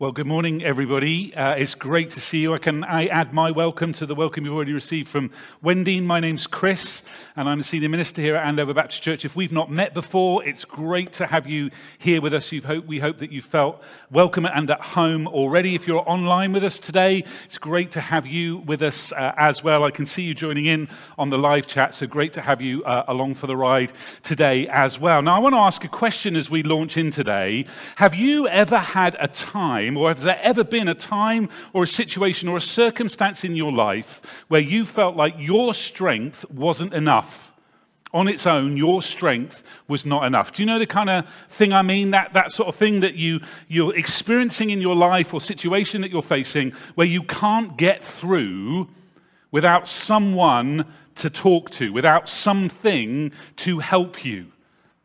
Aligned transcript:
Well, 0.00 0.12
good 0.12 0.26
morning, 0.26 0.64
everybody. 0.64 1.34
Uh, 1.34 1.56
it's 1.56 1.74
great 1.74 2.08
to 2.12 2.22
see 2.22 2.38
you. 2.40 2.54
I 2.54 2.58
can 2.58 2.84
I 2.84 3.08
add 3.08 3.34
my 3.34 3.50
welcome 3.50 3.92
to 3.92 4.06
the 4.06 4.14
welcome 4.14 4.46
you've 4.46 4.54
already 4.54 4.72
received 4.72 5.08
from 5.08 5.30
Wendy. 5.60 6.00
My 6.00 6.20
name's 6.20 6.46
Chris, 6.46 7.02
and 7.36 7.46
I'm 7.46 7.58
the 7.58 7.64
senior 7.64 7.90
minister 7.90 8.22
here 8.22 8.34
at 8.34 8.46
Andover 8.46 8.72
Baptist 8.72 9.02
Church. 9.02 9.26
If 9.26 9.36
we've 9.36 9.52
not 9.52 9.70
met 9.70 9.92
before, 9.92 10.42
it's 10.42 10.64
great 10.64 11.12
to 11.12 11.26
have 11.26 11.46
you 11.46 11.68
here 11.98 12.22
with 12.22 12.32
us. 12.32 12.50
Hope, 12.50 12.86
we 12.86 12.98
hope 12.98 13.18
that 13.18 13.30
you 13.30 13.42
felt 13.42 13.82
welcome 14.10 14.46
and 14.46 14.70
at 14.70 14.80
home 14.80 15.26
already. 15.26 15.74
If 15.74 15.86
you're 15.86 16.08
online 16.08 16.54
with 16.54 16.64
us 16.64 16.78
today, 16.78 17.22
it's 17.44 17.58
great 17.58 17.90
to 17.90 18.00
have 18.00 18.26
you 18.26 18.56
with 18.60 18.80
us 18.80 19.12
uh, 19.12 19.34
as 19.36 19.62
well. 19.62 19.84
I 19.84 19.90
can 19.90 20.06
see 20.06 20.22
you 20.22 20.32
joining 20.32 20.64
in 20.64 20.88
on 21.18 21.28
the 21.28 21.36
live 21.36 21.66
chat, 21.66 21.92
so 21.92 22.06
great 22.06 22.32
to 22.32 22.40
have 22.40 22.62
you 22.62 22.82
uh, 22.84 23.04
along 23.06 23.34
for 23.34 23.48
the 23.48 23.56
ride 23.56 23.92
today 24.22 24.66
as 24.68 24.98
well. 24.98 25.20
Now, 25.20 25.36
I 25.36 25.40
want 25.40 25.52
to 25.52 25.58
ask 25.58 25.84
a 25.84 25.88
question 25.88 26.36
as 26.36 26.48
we 26.48 26.62
launch 26.62 26.96
in 26.96 27.10
today. 27.10 27.66
Have 27.96 28.14
you 28.14 28.48
ever 28.48 28.78
had 28.78 29.14
a 29.20 29.28
time 29.28 29.89
or 29.96 30.08
has 30.12 30.22
there 30.22 30.40
ever 30.42 30.64
been 30.64 30.88
a 30.88 30.94
time 30.94 31.48
or 31.72 31.82
a 31.82 31.86
situation 31.86 32.48
or 32.48 32.56
a 32.56 32.60
circumstance 32.60 33.44
in 33.44 33.56
your 33.56 33.72
life 33.72 34.44
where 34.48 34.60
you 34.60 34.84
felt 34.84 35.16
like 35.16 35.34
your 35.38 35.74
strength 35.74 36.44
wasn't 36.50 36.94
enough? 36.94 37.48
On 38.12 38.26
its 38.26 38.44
own, 38.44 38.76
your 38.76 39.02
strength 39.02 39.62
was 39.86 40.04
not 40.04 40.24
enough. 40.24 40.50
Do 40.50 40.62
you 40.62 40.66
know 40.66 40.80
the 40.80 40.86
kind 40.86 41.08
of 41.08 41.28
thing 41.48 41.72
I 41.72 41.82
mean? 41.82 42.10
That, 42.10 42.32
that 42.32 42.50
sort 42.50 42.68
of 42.68 42.74
thing 42.74 43.00
that 43.00 43.14
you, 43.14 43.40
you're 43.68 43.94
experiencing 43.94 44.70
in 44.70 44.80
your 44.80 44.96
life 44.96 45.32
or 45.32 45.40
situation 45.40 46.00
that 46.00 46.10
you're 46.10 46.20
facing 46.20 46.72
where 46.96 47.06
you 47.06 47.22
can't 47.22 47.76
get 47.76 48.02
through 48.02 48.88
without 49.52 49.86
someone 49.86 50.86
to 51.16 51.30
talk 51.30 51.70
to, 51.70 51.92
without 51.92 52.28
something 52.28 53.30
to 53.56 53.78
help 53.78 54.24
you. 54.24 54.46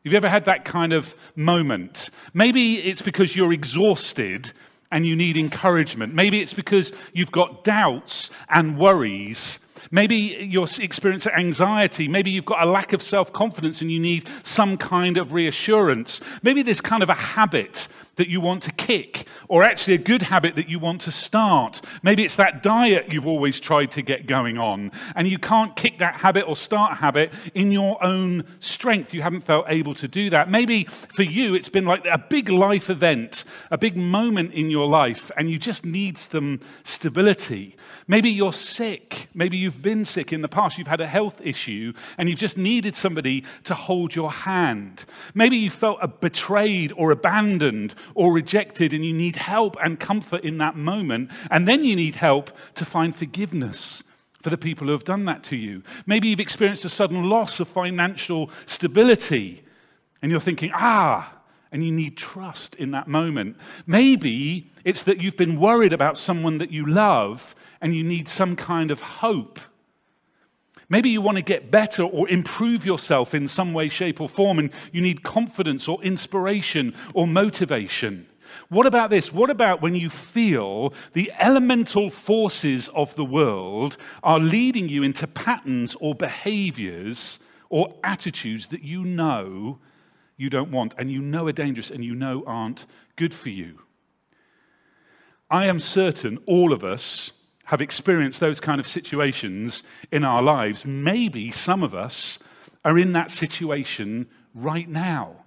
Have 0.04 0.14
you 0.14 0.18
ever 0.18 0.30
had 0.30 0.46
that 0.46 0.66
kind 0.66 0.94
of 0.94 1.16
moment? 1.36 2.10
Maybe 2.34 2.76
it's 2.76 3.02
because 3.02 3.36
you're 3.36 3.52
exhausted 3.52 4.54
and 4.96 5.06
you 5.06 5.14
need 5.14 5.36
encouragement. 5.36 6.14
Maybe 6.14 6.40
it's 6.40 6.54
because 6.54 6.94
you've 7.12 7.34
got 7.34 7.66
doubts 7.66 8.30
and 8.48 8.78
worries. 8.78 9.60
Maybe 9.92 10.16
you're 10.16 10.70
experiencing 10.80 11.34
anxiety. 11.34 12.08
Maybe 12.08 12.32
you've 12.32 12.46
got 12.46 12.66
a 12.66 12.72
lack 12.72 12.94
of 12.94 13.02
self 13.02 13.34
confidence 13.34 13.82
and 13.82 13.92
you 13.92 14.00
need 14.00 14.30
some 14.42 14.78
kind 14.78 15.18
of 15.18 15.34
reassurance. 15.34 16.22
Maybe 16.44 16.62
there's 16.64 16.80
kind 16.80 17.04
of 17.04 17.10
a 17.10 17.14
habit 17.14 17.90
that 18.16 18.30
you 18.30 18.42
want 18.42 18.64
to 18.64 18.72
kick, 18.72 19.28
or 19.48 19.64
actually 19.64 19.94
a 19.94 20.00
good 20.00 20.22
habit 20.22 20.56
that 20.56 20.70
you 20.70 20.80
want 20.80 21.02
to 21.02 21.12
start. 21.12 21.82
Maybe 22.04 22.24
it's 22.24 22.36
that 22.38 22.64
diet 22.64 23.12
you've 23.12 23.28
always 23.28 23.60
tried 23.60 23.92
to 23.92 24.02
get 24.02 24.28
going 24.28 24.58
on, 24.58 24.92
and 25.16 25.28
you 25.28 25.38
can't 25.38 25.76
kick 25.76 26.00
that 26.00 26.22
habit 26.22 26.46
or 26.48 26.56
start 26.56 26.94
a 26.94 26.96
habit 26.96 27.34
in 27.54 27.72
your 27.72 28.04
own 28.04 28.46
strength. 28.60 29.14
You 29.14 29.22
haven't 29.22 29.42
felt 29.42 29.66
able 29.68 29.94
to 29.96 30.08
do 30.08 30.30
that. 30.30 30.50
Maybe 30.50 30.86
for 30.86 31.24
you, 31.24 31.56
it's 31.56 31.70
been 31.70 31.86
like 31.86 32.06
a 32.06 32.18
big 32.18 32.50
life 32.50 32.90
event, 32.90 33.44
a 33.72 33.78
big 33.78 33.98
moment 33.98 34.54
in 34.54 34.70
your 34.70 34.88
life, 34.88 35.32
and 35.38 35.50
you 35.50 35.58
just 35.58 35.86
need 35.86 36.18
some 36.18 36.60
stability. 36.84 37.76
Maybe 38.08 38.30
you're 38.30 38.54
sick. 38.54 39.28
Maybe 39.34 39.58
you've 39.58 39.82
been 39.82 40.06
sick 40.06 40.32
in 40.32 40.42
the 40.42 40.48
past. 40.48 40.78
You've 40.78 40.88
had 40.88 41.02
a 41.02 41.08
health 41.08 41.42
issue, 41.44 41.94
and 42.18 42.30
you've 42.30 42.40
just 42.40 42.58
needed 42.58 42.96
somebody 42.96 43.44
to 43.66 43.74
hold 43.74 44.16
your 44.16 44.32
hand. 44.32 45.06
Maybe 45.34 45.58
you 45.58 45.70
felt 45.70 46.22
betrayed 46.22 46.94
or 46.96 47.12
abandoned 47.12 47.96
or 48.14 48.32
rejected, 48.32 48.94
and 48.94 49.06
you 49.06 49.14
need 49.14 49.36
help 49.38 49.76
and 49.84 50.00
comfort 50.00 50.44
in 50.44 50.58
that 50.60 50.76
moment. 50.76 51.32
And 51.50 51.68
then 51.68 51.84
you 51.84 51.96
need 51.96 52.16
help 52.16 52.52
to 52.76 52.86
find 52.86 53.16
forgiveness 53.16 54.04
for 54.42 54.50
the 54.50 54.58
people 54.58 54.88
who 54.88 54.94
have 54.94 55.04
done 55.04 55.26
that 55.26 55.44
to 55.46 55.56
you. 55.56 55.82
Maybe 56.06 56.28
you've 56.28 56.40
experienced 56.40 56.86
a 56.86 56.90
sudden 56.90 57.24
loss 57.30 57.60
of 57.60 57.68
financial 57.68 58.52
stability, 58.68 59.64
and 60.22 60.32
you're 60.32 60.40
thinking, 60.40 60.72
ah, 60.74 61.34
and 61.72 61.84
you 61.84 61.92
need 61.92 62.16
trust 62.16 62.76
in 62.76 62.92
that 62.92 63.08
moment. 63.08 63.58
Maybe 63.86 64.70
it's 64.84 65.04
that 65.04 65.22
you've 65.22 65.36
been 65.36 65.60
worried 65.60 65.94
about 65.94 66.18
someone 66.18 66.60
that 66.60 66.72
you 66.72 66.86
love, 66.86 67.56
and 67.82 67.96
you 67.96 68.04
need 68.04 68.28
some 68.28 68.56
kind 68.56 68.92
of 68.92 69.02
hope 69.02 69.60
Maybe 70.90 71.10
you 71.10 71.22
want 71.22 71.38
to 71.38 71.44
get 71.44 71.72
better 71.72 72.04
or 72.04 72.30
improve 72.30 72.86
yourself 72.86 73.34
in 73.34 73.48
some 73.48 73.74
way, 73.74 73.90
shape, 73.90 74.22
or 74.22 74.30
form, 74.30 74.60
and 74.60 74.72
you 74.92 75.02
need 75.02 75.24
confidence 75.24 75.88
or 75.88 76.02
inspiration 76.04 76.94
or 77.14 77.26
motivation. 77.26 78.28
What 78.70 78.86
about 78.86 79.10
this? 79.10 79.34
What 79.34 79.50
about 79.50 79.82
when 79.82 79.96
you 79.96 80.10
feel 80.10 80.94
the 81.14 81.32
elemental 81.40 82.10
forces 82.10 82.88
of 82.90 83.16
the 83.16 83.26
world 83.26 83.98
are 84.24 84.40
leading 84.40 84.88
you 84.88 85.04
into 85.04 85.28
patterns 85.28 85.96
or 86.00 86.14
behaviors 86.16 87.40
or 87.70 87.96
attitudes 88.04 88.68
that 88.68 88.84
you 88.84 89.04
know 89.04 89.80
you 90.38 90.50
don't 90.50 90.72
want 90.72 90.94
and 90.98 91.12
you 91.12 91.22
know 91.22 91.48
are 91.48 91.52
dangerous 91.52 91.90
and 91.90 92.04
you 92.04 92.14
know 92.14 92.44
aren't 92.46 92.86
good 93.16 93.34
for 93.34 93.50
you? 93.50 93.80
I 95.50 95.68
am 95.68 95.80
certain 95.80 96.38
all 96.46 96.74
of 96.74 96.84
us 96.84 97.32
have 97.66 97.82
experienced 97.82 98.40
those 98.40 98.60
kind 98.60 98.80
of 98.80 98.88
situations 98.88 99.84
in 100.12 100.24
our 100.24 100.42
lives, 100.42 100.86
maybe 100.86 101.52
some 101.52 101.84
of 101.84 101.96
us 101.96 102.40
are 102.84 102.98
in 102.98 103.14
that 103.14 103.32
situation 103.32 104.28
right 104.54 104.88
now. 104.88 105.44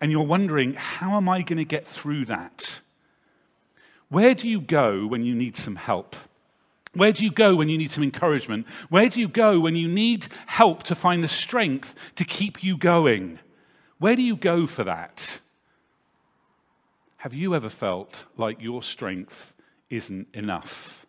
And 0.00 0.12
you're 0.12 0.22
wondering, 0.22 0.74
how 0.74 1.16
am 1.16 1.28
I 1.28 1.42
going 1.42 1.56
to 1.56 1.64
get 1.64 1.86
through 1.86 2.26
that? 2.26 2.80
Where 4.10 4.34
do 4.34 4.48
you 4.48 4.60
go 4.60 5.06
when 5.06 5.24
you 5.24 5.34
need 5.34 5.56
some 5.56 5.76
help? 5.76 6.14
Where 6.94 7.12
do 7.12 7.24
you 7.24 7.30
go 7.30 7.56
when 7.56 7.68
you 7.68 7.76
need 7.78 7.90
some 7.90 8.04
encouragement? 8.04 8.66
Where 8.88 9.08
do 9.08 9.20
you 9.20 9.28
go 9.28 9.60
when 9.60 9.76
you 9.76 9.88
need 9.88 10.28
help 10.46 10.82
to 10.84 10.94
find 10.94 11.22
the 11.22 11.28
strength 11.28 11.94
to 12.16 12.24
keep 12.24 12.62
you 12.62 12.76
going? 12.76 13.38
Where 13.98 14.16
do 14.16 14.22
you 14.22 14.36
go 14.36 14.66
for 14.66 14.84
that? 14.84 15.40
Have 17.18 17.34
you 17.34 17.54
ever 17.54 17.68
felt 17.68 18.26
like 18.36 18.62
your 18.62 18.82
strength 18.82 19.54
isn't 19.90 20.28
enough? 20.32 21.06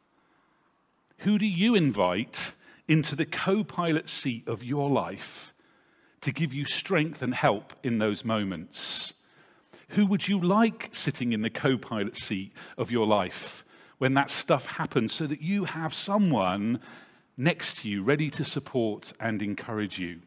Who 1.20 1.38
do 1.38 1.46
you 1.46 1.76
invite 1.76 2.54
into 2.88 3.16
the 3.16 3.26
co 3.26 3.64
pilot 3.64 4.10
seat 4.10 4.48
of 4.48 4.64
your 4.64 4.90
life 4.90 5.54
to 6.22 6.32
give 6.32 6.54
you 6.54 6.66
strength 6.66 7.22
and 7.22 7.34
help 7.34 7.74
in 7.84 7.98
those 7.98 8.24
moments? 8.24 9.14
Who 9.90 10.06
would 10.06 10.28
you 10.28 10.40
like 10.40 10.90
sitting 10.92 11.34
in 11.34 11.42
the 11.42 11.50
co 11.50 11.78
pilot 11.78 12.16
seat 12.16 12.54
of 12.78 12.92
your 12.92 13.06
life 13.06 13.66
when 13.98 14.14
that 14.14 14.30
stuff 14.30 14.66
happens 14.66 15.12
so 15.14 15.28
that 15.28 15.42
you 15.42 15.66
have 15.66 15.94
someone 15.94 16.80
next 17.36 17.80
to 17.80 17.90
you 17.90 18.02
ready 18.02 18.30
to 18.30 18.46
support 18.46 19.12
and 19.20 19.42
encourage 19.42 20.00
you? 20.00 20.22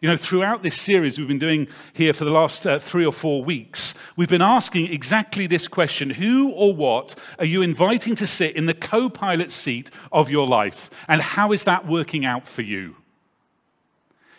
You 0.00 0.08
know, 0.08 0.16
throughout 0.16 0.62
this 0.62 0.80
series 0.80 1.18
we've 1.18 1.28
been 1.28 1.38
doing 1.38 1.68
here 1.92 2.12
for 2.12 2.24
the 2.24 2.30
last 2.30 2.66
uh, 2.66 2.78
three 2.78 3.06
or 3.06 3.12
four 3.12 3.44
weeks, 3.44 3.94
we've 4.16 4.28
been 4.28 4.42
asking 4.42 4.92
exactly 4.92 5.46
this 5.46 5.68
question 5.68 6.10
Who 6.10 6.50
or 6.50 6.74
what 6.74 7.14
are 7.38 7.44
you 7.44 7.62
inviting 7.62 8.14
to 8.16 8.26
sit 8.26 8.56
in 8.56 8.66
the 8.66 8.74
co 8.74 9.08
pilot 9.08 9.50
seat 9.50 9.90
of 10.12 10.30
your 10.30 10.46
life? 10.46 10.90
And 11.08 11.20
how 11.20 11.52
is 11.52 11.64
that 11.64 11.86
working 11.86 12.24
out 12.24 12.46
for 12.46 12.62
you? 12.62 12.96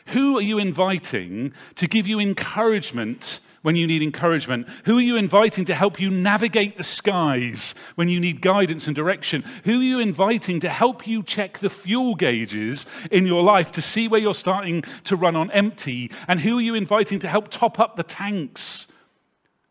Who 0.07 0.37
are 0.37 0.41
you 0.41 0.59
inviting 0.59 1.53
to 1.75 1.87
give 1.87 2.05
you 2.05 2.19
encouragement 2.19 3.39
when 3.65 3.75
you 3.75 3.87
need 3.87 4.03
encouragement? 4.03 4.69
Who 4.83 4.99
are 4.99 5.01
you 5.01 5.15
inviting 5.15 5.65
to 5.65 5.73
help 5.73 5.99
you 5.99 6.11
navigate 6.11 6.77
the 6.77 6.83
skies 6.83 7.73
when 7.95 8.09
you 8.09 8.19
need 8.19 8.39
guidance 8.39 8.85
and 8.85 8.95
direction? 8.95 9.43
Who 9.63 9.79
are 9.79 9.83
you 9.83 9.99
inviting 9.99 10.59
to 10.59 10.69
help 10.69 11.07
you 11.07 11.23
check 11.23 11.57
the 11.57 11.71
fuel 11.71 12.13
gauges 12.13 12.85
in 13.09 13.25
your 13.25 13.41
life 13.41 13.71
to 13.71 13.81
see 13.81 14.07
where 14.07 14.21
you're 14.21 14.35
starting 14.35 14.83
to 15.05 15.15
run 15.15 15.35
on 15.35 15.49
empty? 15.49 16.11
And 16.27 16.41
who 16.41 16.59
are 16.59 16.61
you 16.61 16.75
inviting 16.75 17.17
to 17.17 17.27
help 17.27 17.47
top 17.49 17.79
up 17.79 17.95
the 17.95 18.03
tanks 18.03 18.85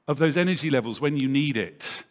of 0.09 0.19
those 0.19 0.37
energy 0.37 0.71
levels 0.71 1.01
when 1.01 1.17
you 1.17 1.29
need 1.29 1.57
it? 1.57 2.03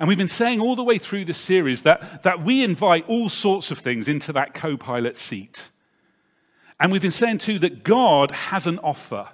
And 0.00 0.08
we've 0.08 0.16
been 0.16 0.26
saying 0.26 0.58
all 0.58 0.74
the 0.74 0.82
way 0.82 0.96
through 0.96 1.26
this 1.26 1.36
series 1.36 1.82
that, 1.82 2.22
that 2.22 2.42
we 2.42 2.64
invite 2.64 3.06
all 3.08 3.28
sorts 3.28 3.70
of 3.70 3.78
things 3.78 4.08
into 4.08 4.32
that 4.32 4.54
co 4.54 4.78
pilot 4.78 5.18
seat. 5.18 5.70
And 6.80 6.90
we've 6.90 7.02
been 7.02 7.10
saying 7.10 7.38
too 7.38 7.58
that 7.58 7.84
God 7.84 8.30
has 8.30 8.66
an 8.66 8.78
offer. 8.78 9.28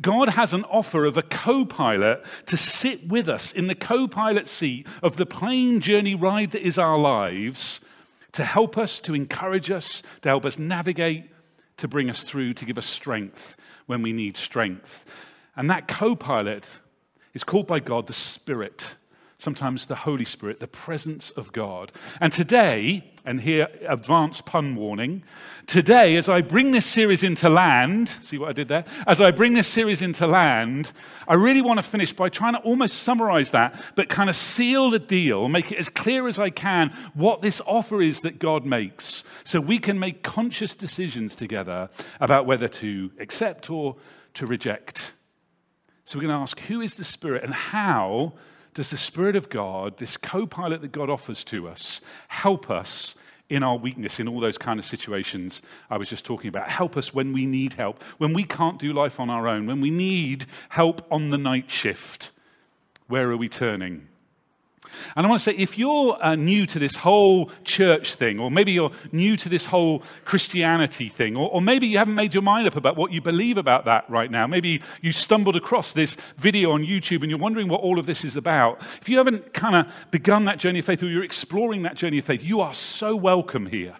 God 0.00 0.30
has 0.30 0.52
an 0.52 0.64
offer 0.64 1.04
of 1.04 1.16
a 1.16 1.22
co 1.22 1.64
pilot 1.64 2.24
to 2.46 2.56
sit 2.56 3.08
with 3.08 3.28
us 3.28 3.52
in 3.52 3.66
the 3.66 3.74
co 3.74 4.06
pilot 4.06 4.46
seat 4.46 4.86
of 5.02 5.16
the 5.16 5.26
plane 5.26 5.80
journey 5.80 6.14
ride 6.14 6.52
that 6.52 6.66
is 6.66 6.78
our 6.78 6.98
lives 6.98 7.80
to 8.32 8.44
help 8.44 8.78
us, 8.78 9.00
to 9.00 9.14
encourage 9.14 9.70
us, 9.70 10.02
to 10.22 10.28
help 10.28 10.44
us 10.44 10.58
navigate, 10.58 11.30
to 11.78 11.88
bring 11.88 12.10
us 12.10 12.22
through, 12.22 12.54
to 12.54 12.64
give 12.64 12.78
us 12.78 12.86
strength 12.86 13.56
when 13.86 14.02
we 14.02 14.12
need 14.12 14.36
strength. 14.36 15.04
And 15.56 15.70
that 15.70 15.88
co 15.88 16.14
pilot 16.14 16.80
is 17.34 17.44
called 17.44 17.66
by 17.66 17.80
God 17.80 18.06
the 18.06 18.12
Spirit 18.12 18.96
sometimes 19.38 19.86
the 19.86 19.94
Holy 19.94 20.24
Spirit, 20.24 20.58
the 20.58 20.66
presence 20.66 21.30
of 21.30 21.52
God. 21.52 21.92
And 22.20 22.32
today, 22.32 23.04
and 23.24 23.40
here, 23.40 23.68
advanced 23.86 24.44
pun 24.46 24.74
warning, 24.74 25.22
today, 25.66 26.16
as 26.16 26.28
I 26.28 26.40
bring 26.40 26.72
this 26.72 26.84
series 26.84 27.22
into 27.22 27.48
land, 27.48 28.08
see 28.08 28.36
what 28.36 28.48
I 28.48 28.52
did 28.52 28.66
there? 28.66 28.84
As 29.06 29.20
I 29.20 29.30
bring 29.30 29.54
this 29.54 29.68
series 29.68 30.02
into 30.02 30.26
land, 30.26 30.92
I 31.28 31.34
really 31.34 31.62
want 31.62 31.78
to 31.78 31.84
finish 31.84 32.12
by 32.12 32.30
trying 32.30 32.54
to 32.54 32.58
almost 32.60 33.02
summarize 33.02 33.52
that, 33.52 33.80
but 33.94 34.08
kind 34.08 34.28
of 34.28 34.34
seal 34.34 34.90
the 34.90 34.98
deal, 34.98 35.48
make 35.48 35.70
it 35.70 35.78
as 35.78 35.88
clear 35.88 36.26
as 36.26 36.40
I 36.40 36.50
can 36.50 36.90
what 37.14 37.40
this 37.40 37.62
offer 37.64 38.02
is 38.02 38.22
that 38.22 38.40
God 38.40 38.66
makes, 38.66 39.22
so 39.44 39.60
we 39.60 39.78
can 39.78 40.00
make 40.00 40.24
conscious 40.24 40.74
decisions 40.74 41.36
together 41.36 41.90
about 42.18 42.44
whether 42.44 42.66
to 42.66 43.12
accept 43.20 43.70
or 43.70 43.94
to 44.34 44.46
reject. 44.46 45.14
So 46.04 46.18
we're 46.18 46.22
going 46.22 46.34
to 46.34 46.40
ask 46.40 46.58
who 46.60 46.80
is 46.80 46.94
the 46.94 47.04
Spirit 47.04 47.44
and 47.44 47.54
how 47.54 48.32
does 48.78 48.90
the 48.90 48.96
Spirit 48.96 49.34
of 49.34 49.48
God, 49.48 49.96
this 49.96 50.16
co 50.16 50.46
pilot 50.46 50.82
that 50.82 50.92
God 50.92 51.10
offers 51.10 51.42
to 51.42 51.66
us, 51.66 52.00
help 52.28 52.70
us 52.70 53.16
in 53.48 53.64
our 53.64 53.76
weakness, 53.76 54.20
in 54.20 54.28
all 54.28 54.38
those 54.38 54.56
kind 54.56 54.78
of 54.78 54.84
situations 54.84 55.62
I 55.90 55.96
was 55.96 56.08
just 56.08 56.24
talking 56.24 56.46
about. 56.46 56.68
Help 56.68 56.96
us 56.96 57.12
when 57.12 57.32
we 57.32 57.44
need 57.44 57.72
help, 57.72 58.04
when 58.18 58.32
we 58.32 58.44
can't 58.44 58.78
do 58.78 58.92
life 58.92 59.18
on 59.18 59.30
our 59.30 59.48
own, 59.48 59.66
when 59.66 59.80
we 59.80 59.90
need 59.90 60.46
help 60.68 61.04
on 61.10 61.30
the 61.30 61.38
night 61.38 61.72
shift. 61.72 62.30
Where 63.08 63.28
are 63.32 63.36
we 63.36 63.48
turning? 63.48 64.06
And 65.16 65.26
I 65.26 65.28
want 65.28 65.40
to 65.40 65.44
say, 65.44 65.56
if 65.56 65.78
you're 65.78 66.22
uh, 66.22 66.34
new 66.34 66.66
to 66.66 66.78
this 66.78 66.96
whole 66.96 67.50
church 67.64 68.14
thing, 68.14 68.38
or 68.38 68.50
maybe 68.50 68.72
you're 68.72 68.92
new 69.12 69.36
to 69.36 69.48
this 69.48 69.66
whole 69.66 70.02
Christianity 70.24 71.08
thing, 71.08 71.36
or, 71.36 71.50
or, 71.50 71.60
maybe 71.60 71.86
you 71.86 71.98
haven't 71.98 72.14
made 72.14 72.34
your 72.34 72.42
mind 72.42 72.66
up 72.66 72.76
about 72.76 72.96
what 72.96 73.12
you 73.12 73.20
believe 73.20 73.58
about 73.58 73.84
that 73.86 74.08
right 74.08 74.30
now, 74.30 74.46
maybe 74.46 74.82
you 75.00 75.12
stumbled 75.12 75.56
across 75.56 75.92
this 75.92 76.16
video 76.36 76.70
on 76.72 76.84
YouTube 76.84 77.22
and 77.22 77.30
you're 77.30 77.38
wondering 77.38 77.68
what 77.68 77.80
all 77.80 77.98
of 77.98 78.06
this 78.06 78.24
is 78.24 78.36
about. 78.36 78.80
If 79.00 79.08
you 79.08 79.18
haven't 79.18 79.52
kind 79.52 79.76
of 79.76 80.06
begun 80.10 80.44
that 80.46 80.58
journey 80.58 80.78
of 80.80 80.84
faith, 80.84 81.02
or 81.02 81.06
you're 81.06 81.24
exploring 81.24 81.82
that 81.82 81.94
journey 81.94 82.18
of 82.18 82.24
faith, 82.24 82.42
you 82.42 82.60
are 82.60 82.74
so 82.74 83.16
welcome 83.16 83.66
here. 83.66 83.96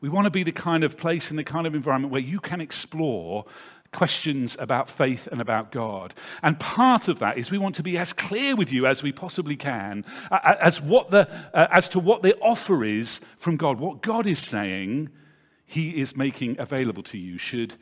We 0.00 0.08
want 0.08 0.26
to 0.26 0.30
be 0.30 0.44
the 0.44 0.52
kind 0.52 0.84
of 0.84 0.96
place 0.96 1.30
and 1.30 1.38
the 1.38 1.44
kind 1.44 1.66
of 1.66 1.74
environment 1.74 2.12
where 2.12 2.20
you 2.20 2.38
can 2.38 2.60
explore 2.60 3.46
questions 3.92 4.56
about 4.58 4.90
faith 4.90 5.26
and 5.30 5.40
about 5.40 5.72
God. 5.72 6.14
And 6.42 6.58
part 6.60 7.08
of 7.08 7.18
that 7.20 7.38
is 7.38 7.50
we 7.50 7.58
want 7.58 7.74
to 7.76 7.82
be 7.82 7.96
as 7.96 8.12
clear 8.12 8.54
with 8.54 8.72
you 8.72 8.86
as 8.86 9.02
we 9.02 9.12
possibly 9.12 9.56
can 9.56 10.04
as, 10.30 10.80
what 10.80 11.10
the, 11.10 11.30
uh, 11.54 11.66
as 11.70 11.88
to 11.90 11.98
what 11.98 12.22
the 12.22 12.36
offer 12.38 12.84
is 12.84 13.20
from 13.38 13.56
God, 13.56 13.78
what 13.78 14.02
God 14.02 14.26
is 14.26 14.38
saying 14.38 15.10
He 15.66 16.00
is 16.00 16.16
making 16.16 16.58
available 16.58 17.02
to 17.04 17.18
you, 17.18 17.38
should 17.38 17.74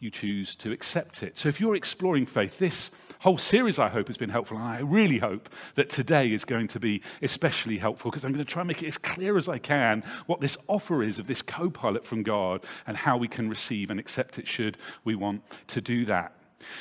you 0.00 0.10
choose 0.10 0.54
to 0.56 0.72
accept 0.72 1.22
it. 1.22 1.36
So 1.36 1.48
if 1.48 1.60
you're 1.60 1.74
exploring 1.74 2.26
faith, 2.26 2.58
this 2.58 2.90
whole 3.20 3.38
series, 3.38 3.78
I 3.78 3.88
hope, 3.88 4.06
has 4.06 4.16
been 4.16 4.30
helpful. 4.30 4.56
And 4.56 4.66
I 4.66 4.80
really 4.80 5.18
hope 5.18 5.48
that 5.74 5.90
today 5.90 6.32
is 6.32 6.44
going 6.44 6.68
to 6.68 6.80
be 6.80 7.02
especially 7.22 7.78
helpful 7.78 8.10
because 8.10 8.24
I'm 8.24 8.32
going 8.32 8.44
to 8.44 8.50
try 8.50 8.62
and 8.62 8.68
make 8.68 8.82
it 8.82 8.86
as 8.86 8.98
clear 8.98 9.36
as 9.36 9.48
I 9.48 9.58
can 9.58 10.02
what 10.26 10.40
this 10.40 10.56
offer 10.68 11.02
is 11.02 11.18
of 11.18 11.26
this 11.26 11.42
co 11.42 11.68
pilot 11.70 12.04
from 12.04 12.22
God 12.22 12.64
and 12.86 12.96
how 12.96 13.16
we 13.16 13.28
can 13.28 13.48
receive 13.48 13.90
and 13.90 13.98
accept 13.98 14.38
it 14.38 14.46
should 14.46 14.76
we 15.04 15.14
want 15.14 15.42
to 15.68 15.80
do 15.80 16.04
that. 16.06 16.32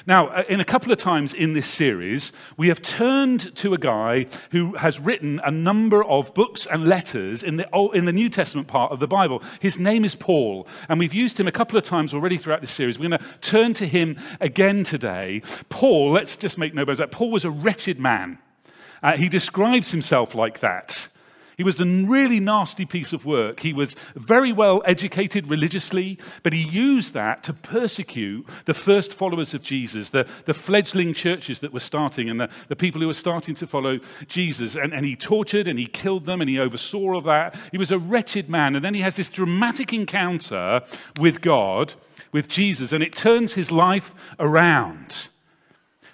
Now, 0.06 0.27
uh, 0.27 0.44
in 0.47 0.59
a 0.59 0.65
couple 0.65 0.91
of 0.91 0.97
times 0.97 1.33
in 1.33 1.53
this 1.53 1.68
series, 1.68 2.31
we 2.56 2.68
have 2.69 2.81
turned 2.81 3.56
to 3.57 3.74
a 3.74 3.77
guy 3.77 4.27
who 4.51 4.75
has 4.75 5.00
written 5.00 5.39
a 5.44 5.51
number 5.51 6.03
of 6.03 6.33
books 6.33 6.65
and 6.65 6.88
letters 6.88 7.44
in 7.44 7.57
the, 7.57 7.91
in 7.94 8.06
the 8.06 8.13
New 8.13 8.29
Testament 8.29 8.68
part 8.68 8.91
of 8.91 9.00
the 9.00 9.07
Bible. 9.07 9.41
His 9.59 9.77
name 9.77 10.06
is 10.06 10.15
Paul, 10.15 10.68
and 10.89 11.00
we've 11.00 11.13
used 11.13 11.39
him 11.39 11.47
a 11.47 11.51
couple 11.51 11.77
of 11.77 11.83
times 11.83 12.13
already 12.13 12.38
throughout 12.38 12.62
this 12.62 12.71
series. 12.71 12.97
We're 12.97 13.09
going 13.09 13.19
to 13.19 13.39
turn 13.39 13.74
to 13.75 13.88
him 13.88 14.18
again 14.39 14.83
today. 14.83 15.41
Paul, 15.69 16.12
let's 16.12 16.38
just 16.38 16.57
make 16.57 16.74
no 16.74 16.85
bones 16.85 17.00
about 17.00 17.09
it. 17.09 17.15
Paul 17.15 17.31
was 17.31 17.45
a 17.45 17.51
wretched 17.51 18.00
man. 18.00 18.39
Uh, 19.03 19.18
he 19.18 19.29
describes 19.29 19.91
himself 19.91 20.33
like 20.33 20.59
that. 20.59 21.09
He 21.57 21.63
was 21.63 21.81
a 21.81 21.86
really 21.86 22.39
nasty 22.39 22.86
piece 22.86 23.13
of 23.13 23.25
work. 23.25 23.62
He 23.62 23.74
was 23.74 23.95
very 24.13 24.54
well 24.54 24.83
educated 24.86 25.50
religiously, 25.50 26.19
but 26.44 26.54
he 26.54 26.62
used 26.62 27.15
that 27.15 27.42
to 27.45 27.54
persecute 27.54 28.48
the 28.65 28.75
first 28.75 29.15
followers 29.15 29.56
of 29.56 29.63
Jesus, 29.63 30.12
the, 30.12 30.27
the 30.45 30.54
fledgling 30.54 31.15
churches 31.15 31.57
that 31.59 31.74
were 31.74 31.80
starting 31.80 32.30
and 32.30 32.39
the, 32.39 32.50
the 32.68 32.75
people 32.75 33.01
who 33.01 33.07
were 33.07 33.13
starting 33.15 33.56
to 33.56 33.65
follow 33.65 34.00
Jesus. 34.27 34.75
And, 34.75 34.94
and 34.94 35.04
he 35.04 35.15
tortured 35.15 35.68
and 35.68 35.80
he 35.80 35.88
killed 35.88 36.25
them 36.25 36.42
and 36.42 36.50
he 36.50 36.59
oversaw 36.59 37.15
all 37.15 37.21
that. 37.21 37.56
He 37.71 37.80
was 37.80 37.89
a 37.89 37.98
wretched 37.98 38.51
man. 38.51 38.75
And 38.75 38.86
then 38.86 38.94
he 38.94 39.01
has 39.01 39.15
this 39.15 39.30
dramatic 39.30 39.92
encounter 39.94 40.83
with 41.19 41.42
God, 41.42 41.95
with 42.31 42.48
Jesus, 42.48 42.94
and 42.94 43.03
it 43.03 43.15
turns 43.15 43.56
his 43.56 43.71
life 43.71 44.13
around. 44.39 45.30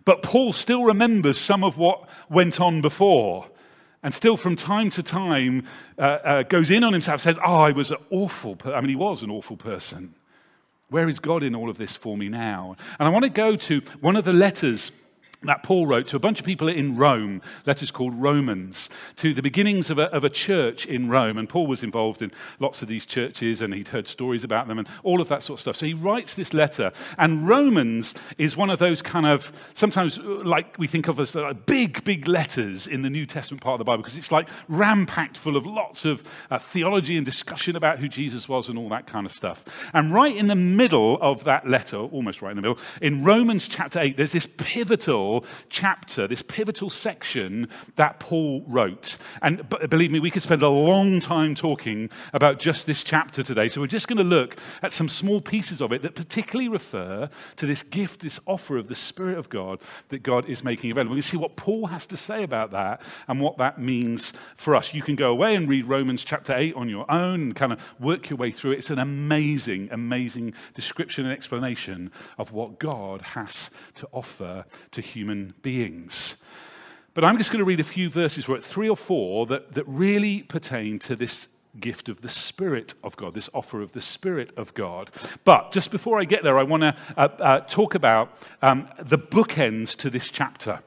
But 0.05 0.23
Paul 0.23 0.53
still 0.53 0.85
remembers 0.85 1.37
some 1.37 1.65
of 1.65 1.77
what 1.77 2.07
went 2.29 2.61
on 2.61 2.79
before 2.79 3.49
and 4.03 4.13
still 4.13 4.37
from 4.37 4.55
time 4.55 4.89
to 4.91 5.01
time 5.01 5.65
uh, 5.97 6.01
uh, 6.01 6.43
goes 6.43 6.69
in 6.69 6.83
on 6.83 6.93
himself, 6.93 7.21
says, 7.21 7.37
Oh, 7.43 7.61
I 7.61 7.71
was 7.71 7.89
an 7.89 7.97
awful 8.11 8.55
person. 8.55 8.75
I 8.75 8.81
mean, 8.81 8.89
he 8.89 8.95
was 8.95 9.23
an 9.23 9.31
awful 9.31 9.57
person. 9.57 10.13
Where 10.89 11.09
is 11.09 11.19
God 11.19 11.41
in 11.41 11.55
all 11.55 11.69
of 11.69 11.77
this 11.77 11.95
for 11.95 12.17
me 12.17 12.29
now? 12.29 12.75
And 12.99 13.07
I 13.07 13.11
want 13.11 13.23
to 13.23 13.29
go 13.29 13.55
to 13.55 13.81
one 14.01 14.15
of 14.15 14.25
the 14.25 14.33
letters 14.33 14.91
that 15.43 15.63
Paul 15.63 15.87
wrote 15.87 16.07
to 16.09 16.15
a 16.15 16.19
bunch 16.19 16.39
of 16.39 16.45
people 16.45 16.67
in 16.67 16.95
Rome, 16.95 17.41
letters 17.65 17.91
called 17.91 18.13
Romans, 18.15 18.89
to 19.17 19.33
the 19.33 19.41
beginnings 19.41 19.89
of 19.89 19.99
a, 19.99 20.11
of 20.13 20.23
a, 20.23 20.29
church 20.33 20.85
in 20.85 21.09
Rome. 21.09 21.37
And 21.37 21.47
Paul 21.47 21.67
was 21.67 21.83
involved 21.83 22.21
in 22.21 22.31
lots 22.59 22.81
of 22.81 22.87
these 22.87 23.05
churches 23.05 23.61
and 23.61 23.73
he'd 23.73 23.89
heard 23.89 24.07
stories 24.07 24.43
about 24.43 24.67
them 24.67 24.79
and 24.79 24.87
all 25.03 25.21
of 25.21 25.27
that 25.29 25.43
sort 25.43 25.57
of 25.57 25.61
stuff. 25.61 25.75
So 25.75 25.85
he 25.85 25.93
writes 25.93 26.33
this 26.35 26.53
letter. 26.53 26.91
And 27.17 27.47
Romans 27.47 28.15
is 28.37 28.57
one 28.57 28.69
of 28.69 28.79
those 28.79 29.01
kind 29.01 29.27
of, 29.27 29.71
sometimes 29.73 30.17
like 30.17 30.77
we 30.79 30.87
think 30.87 31.07
of 31.07 31.19
as 31.19 31.35
uh, 31.35 31.53
big, 31.53 32.03
big 32.03 32.27
letters 32.27 32.87
in 32.87 33.03
the 33.03 33.09
New 33.09 33.25
Testament 33.25 33.61
part 33.61 33.75
of 33.75 33.79
the 33.79 33.85
Bible 33.85 34.01
because 34.01 34.17
it's 34.17 34.31
like 34.31 34.49
ram 34.67 35.05
packed 35.05 35.37
full 35.37 35.55
of 35.55 35.65
lots 35.65 36.03
of 36.05 36.23
uh, 36.49 36.57
theology 36.57 37.15
and 37.15 37.25
discussion 37.25 37.75
about 37.75 37.99
who 37.99 38.07
Jesus 38.07 38.49
was 38.49 38.69
and 38.69 38.77
all 38.77 38.89
that 38.89 39.05
kind 39.05 39.25
of 39.25 39.31
stuff. 39.31 39.63
And 39.93 40.13
right 40.13 40.35
in 40.35 40.47
the 40.47 40.55
middle 40.55 41.17
of 41.21 41.43
that 41.43 41.67
letter, 41.69 41.97
almost 41.97 42.41
right 42.41 42.51
in 42.51 42.55
the 42.55 42.61
middle, 42.61 42.79
in 43.01 43.23
Romans 43.23 43.67
chapter 43.67 43.99
8, 43.99 44.17
there's 44.17 44.31
this 44.31 44.47
pivotal 44.57 45.32
chapter, 45.69 46.27
this 46.27 46.41
pivotal 46.41 46.89
section 46.89 47.67
that 47.95 48.19
Paul 48.19 48.63
wrote. 48.67 49.17
And 49.41 49.67
believe 49.89 50.11
me, 50.11 50.19
we 50.19 50.31
could 50.31 50.41
spend 50.41 50.63
a 50.63 50.69
long 50.69 51.19
time 51.19 51.55
talking 51.55 52.09
about 52.33 52.59
just 52.59 52.85
this 52.85 53.03
chapter 53.03 53.43
today. 53.43 53.67
So 53.67 53.81
we're 53.81 53.87
just 53.87 54.07
going 54.07 54.17
to 54.17 54.23
look 54.23 54.57
at 54.81 54.91
some 54.91 55.09
small 55.09 55.41
pieces 55.41 55.81
of 55.81 55.91
it 55.91 56.01
that 56.01 56.15
particularly 56.15 56.69
refer 56.69 57.29
to 57.55 57.65
this 57.65 57.83
gift, 57.83 58.21
this 58.21 58.39
offer 58.45 58.77
of 58.77 58.87
the 58.87 58.95
Spirit 58.95 59.37
of 59.37 59.49
God 59.49 59.79
that 60.09 60.23
God 60.23 60.47
is 60.49 60.63
making 60.63 60.91
available. 60.91 61.15
We 61.15 61.21
see 61.21 61.37
what 61.37 61.55
Paul 61.55 61.87
has 61.87 62.07
to 62.07 62.17
say 62.17 62.43
about 62.43 62.71
that 62.71 63.01
and 63.27 63.39
what 63.39 63.57
that 63.57 63.79
means 63.79 64.33
for 64.55 64.75
us. 64.75 64.93
You 64.93 65.01
can 65.01 65.15
go 65.15 65.31
away 65.31 65.55
and 65.55 65.69
read 65.69 65.85
Romans 65.85 66.23
chapter 66.23 66.53
8 66.55 66.75
on 66.75 66.89
your 66.89 67.09
own 67.11 67.41
and 67.41 67.55
kind 67.55 67.73
of 67.73 67.93
work 67.99 68.29
your 68.29 68.37
way 68.37 68.51
through 68.51 68.71
it. 68.71 68.79
It's 68.79 68.89
an 68.89 68.99
amazing, 68.99 69.89
amazing 69.91 70.53
description 70.73 71.25
and 71.25 71.33
explanation 71.33 72.11
of 72.37 72.51
what 72.51 72.79
God 72.79 73.21
has 73.21 73.69
to 73.95 74.07
offer 74.11 74.65
to 74.91 75.01
humans 75.01 75.22
human 75.23 75.53
beings. 75.61 76.35
But 77.13 77.23
I'm 77.23 77.37
just 77.37 77.49
going 77.49 77.59
to 77.59 77.65
read 77.65 77.79
a 77.79 77.85
few 77.85 78.09
verses, 78.09 78.49
right, 78.49 78.61
three 78.61 78.89
or 78.89 78.97
four, 78.97 79.45
that, 79.45 79.73
that 79.73 79.87
really 79.87 80.43
pertain 80.43 80.99
to 80.99 81.15
this 81.15 81.47
gift 81.79 82.09
of 82.09 82.21
the 82.21 82.27
Spirit 82.27 82.93
of 83.01 83.15
God, 83.15 83.33
this 83.33 83.49
offer 83.53 83.81
of 83.81 83.93
the 83.93 84.01
Spirit 84.01 84.51
of 84.57 84.73
God. 84.73 85.11
But 85.45 85.71
just 85.71 85.91
before 85.91 86.19
I 86.19 86.25
get 86.25 86.43
there, 86.43 86.59
I 86.59 86.63
want 86.63 86.83
to 86.83 86.95
uh, 87.15 87.21
uh, 87.39 87.59
talk 87.61 87.95
about 87.95 88.35
um, 88.61 88.89
the 88.99 89.17
bookends 89.17 89.95
to 89.97 90.09
this 90.09 90.29
chapter. 90.29 90.81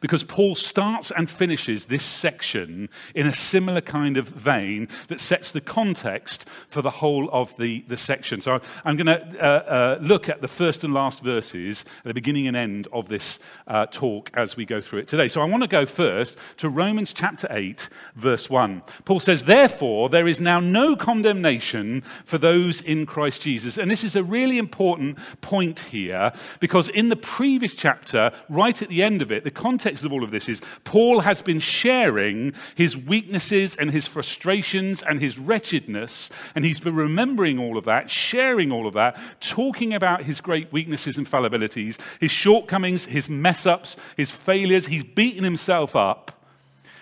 Because 0.00 0.22
Paul 0.22 0.54
starts 0.54 1.10
and 1.10 1.28
finishes 1.28 1.86
this 1.86 2.02
section 2.02 2.88
in 3.14 3.26
a 3.26 3.32
similar 3.34 3.82
kind 3.82 4.16
of 4.16 4.26
vein 4.26 4.88
that 5.08 5.20
sets 5.20 5.52
the 5.52 5.60
context 5.60 6.48
for 6.68 6.80
the 6.80 6.90
whole 6.90 7.28
of 7.32 7.54
the, 7.58 7.84
the 7.86 7.96
section. 7.96 8.40
So 8.40 8.60
I'm 8.84 8.96
going 8.96 9.06
to 9.06 9.44
uh, 9.44 9.46
uh, 9.46 9.98
look 10.00 10.30
at 10.30 10.40
the 10.40 10.48
first 10.48 10.84
and 10.84 10.94
last 10.94 11.22
verses 11.22 11.84
the 12.04 12.14
beginning 12.14 12.48
and 12.48 12.56
end 12.56 12.88
of 12.94 13.08
this 13.08 13.40
uh, 13.66 13.84
talk 13.86 14.30
as 14.34 14.56
we 14.56 14.64
go 14.64 14.80
through 14.80 15.00
it 15.00 15.08
today. 15.08 15.28
So 15.28 15.42
I 15.42 15.44
want 15.44 15.62
to 15.62 15.68
go 15.68 15.84
first 15.84 16.38
to 16.56 16.70
Romans 16.70 17.12
chapter 17.12 17.46
8, 17.50 17.90
verse 18.16 18.48
1. 18.48 18.82
Paul 19.04 19.20
says, 19.20 19.44
Therefore, 19.44 20.08
there 20.08 20.26
is 20.26 20.40
now 20.40 20.60
no 20.60 20.96
condemnation 20.96 22.00
for 22.24 22.38
those 22.38 22.80
in 22.80 23.04
Christ 23.04 23.42
Jesus. 23.42 23.76
And 23.76 23.90
this 23.90 24.02
is 24.02 24.16
a 24.16 24.22
really 24.22 24.56
important 24.56 25.18
point 25.42 25.80
here 25.80 26.32
because 26.60 26.88
in 26.88 27.10
the 27.10 27.16
previous 27.16 27.74
chapter, 27.74 28.32
right 28.48 28.80
at 28.80 28.88
the 28.88 29.02
end 29.02 29.20
of 29.20 29.30
it, 29.30 29.44
the 29.44 29.57
context 29.58 30.04
of 30.04 30.12
all 30.12 30.22
of 30.22 30.30
this 30.30 30.48
is 30.48 30.62
Paul 30.84 31.20
has 31.20 31.42
been 31.42 31.58
sharing 31.58 32.54
his 32.76 32.96
weaknesses 32.96 33.74
and 33.76 33.90
his 33.90 34.06
frustrations 34.06 35.02
and 35.02 35.20
his 35.20 35.38
wretchedness, 35.38 36.30
and 36.54 36.64
he's 36.64 36.80
been 36.80 36.94
remembering 36.94 37.58
all 37.58 37.76
of 37.76 37.84
that, 37.84 38.08
sharing 38.08 38.70
all 38.70 38.86
of 38.86 38.94
that, 38.94 39.18
talking 39.40 39.92
about 39.92 40.22
his 40.22 40.40
great 40.40 40.72
weaknesses 40.72 41.18
and 41.18 41.28
fallibilities, 41.28 41.98
his 42.20 42.30
shortcomings, 42.30 43.06
his 43.06 43.28
mess 43.28 43.66
ups, 43.66 43.96
his 44.16 44.30
failures. 44.30 44.86
He's 44.86 45.02
beaten 45.04 45.42
himself 45.44 45.96
up. 45.96 46.32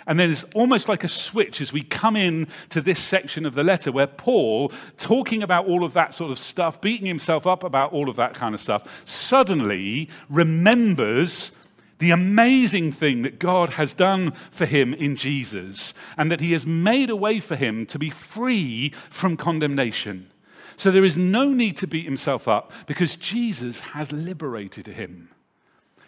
And 0.06 0.18
then 0.18 0.30
it's 0.30 0.44
almost 0.54 0.88
like 0.88 1.02
a 1.04 1.08
switch 1.08 1.60
as 1.60 1.72
we 1.72 1.82
come 1.82 2.16
in 2.16 2.46
to 2.70 2.80
this 2.80 3.00
section 3.00 3.44
of 3.44 3.54
the 3.54 3.64
letter 3.64 3.90
where 3.90 4.06
Paul, 4.06 4.72
talking 4.96 5.42
about 5.42 5.66
all 5.66 5.84
of 5.84 5.94
that 5.94 6.14
sort 6.14 6.30
of 6.30 6.38
stuff, 6.38 6.80
beating 6.80 7.06
himself 7.06 7.46
up 7.46 7.64
about 7.64 7.92
all 7.92 8.08
of 8.08 8.16
that 8.16 8.34
kind 8.34 8.54
of 8.54 8.60
stuff, 8.60 9.02
suddenly 9.04 10.08
remembers 10.28 11.50
the 11.98 12.10
amazing 12.10 12.92
thing 12.92 13.22
that 13.22 13.38
God 13.38 13.70
has 13.70 13.94
done 13.94 14.32
for 14.50 14.66
him 14.66 14.92
in 14.92 15.16
Jesus, 15.16 15.94
and 16.16 16.30
that 16.30 16.40
he 16.40 16.52
has 16.52 16.66
made 16.66 17.10
a 17.10 17.16
way 17.16 17.40
for 17.40 17.56
him 17.56 17.86
to 17.86 17.98
be 17.98 18.10
free 18.10 18.92
from 19.10 19.36
condemnation. 19.36 20.30
So 20.76 20.90
there 20.90 21.04
is 21.04 21.16
no 21.16 21.48
need 21.48 21.76
to 21.78 21.86
beat 21.86 22.04
himself 22.04 22.46
up 22.46 22.70
because 22.86 23.16
Jesus 23.16 23.80
has 23.80 24.12
liberated 24.12 24.86
him. 24.86 25.30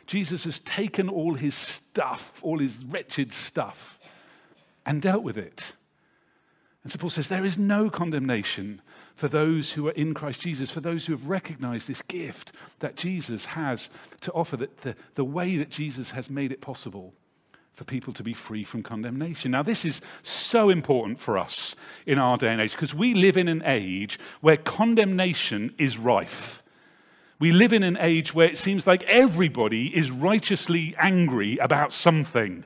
Jesus 0.06 0.44
has 0.44 0.58
taken 0.58 1.08
all 1.08 1.34
his 1.34 1.54
stuff, 1.54 2.40
all 2.42 2.58
his 2.58 2.84
wretched 2.84 3.32
stuff, 3.32 3.98
and 4.84 5.02
dealt 5.02 5.22
with 5.22 5.36
it. 5.36 5.74
And 6.88 6.92
so 6.94 6.98
Paul 7.00 7.10
says 7.10 7.28
there 7.28 7.44
is 7.44 7.58
no 7.58 7.90
condemnation 7.90 8.80
for 9.14 9.28
those 9.28 9.72
who 9.72 9.86
are 9.88 9.92
in 9.92 10.14
Christ 10.14 10.40
Jesus, 10.40 10.70
for 10.70 10.80
those 10.80 11.04
who 11.04 11.12
have 11.12 11.28
recognized 11.28 11.86
this 11.86 12.00
gift 12.00 12.50
that 12.78 12.96
Jesus 12.96 13.44
has 13.44 13.90
to 14.22 14.32
offer, 14.32 14.56
that 14.56 14.78
the, 14.78 14.96
the 15.14 15.22
way 15.22 15.58
that 15.58 15.68
Jesus 15.68 16.12
has 16.12 16.30
made 16.30 16.50
it 16.50 16.62
possible 16.62 17.12
for 17.74 17.84
people 17.84 18.14
to 18.14 18.22
be 18.22 18.32
free 18.32 18.64
from 18.64 18.82
condemnation. 18.82 19.50
Now, 19.50 19.62
this 19.62 19.84
is 19.84 20.00
so 20.22 20.70
important 20.70 21.20
for 21.20 21.36
us 21.36 21.76
in 22.06 22.18
our 22.18 22.38
day 22.38 22.52
and 22.52 22.62
age 22.62 22.72
because 22.72 22.94
we 22.94 23.12
live 23.12 23.36
in 23.36 23.48
an 23.48 23.62
age 23.66 24.18
where 24.40 24.56
condemnation 24.56 25.74
is 25.76 25.98
rife. 25.98 26.62
We 27.38 27.52
live 27.52 27.74
in 27.74 27.82
an 27.82 27.98
age 28.00 28.32
where 28.32 28.48
it 28.48 28.56
seems 28.56 28.86
like 28.86 29.02
everybody 29.02 29.94
is 29.94 30.10
righteously 30.10 30.96
angry 30.98 31.58
about 31.58 31.92
something. 31.92 32.64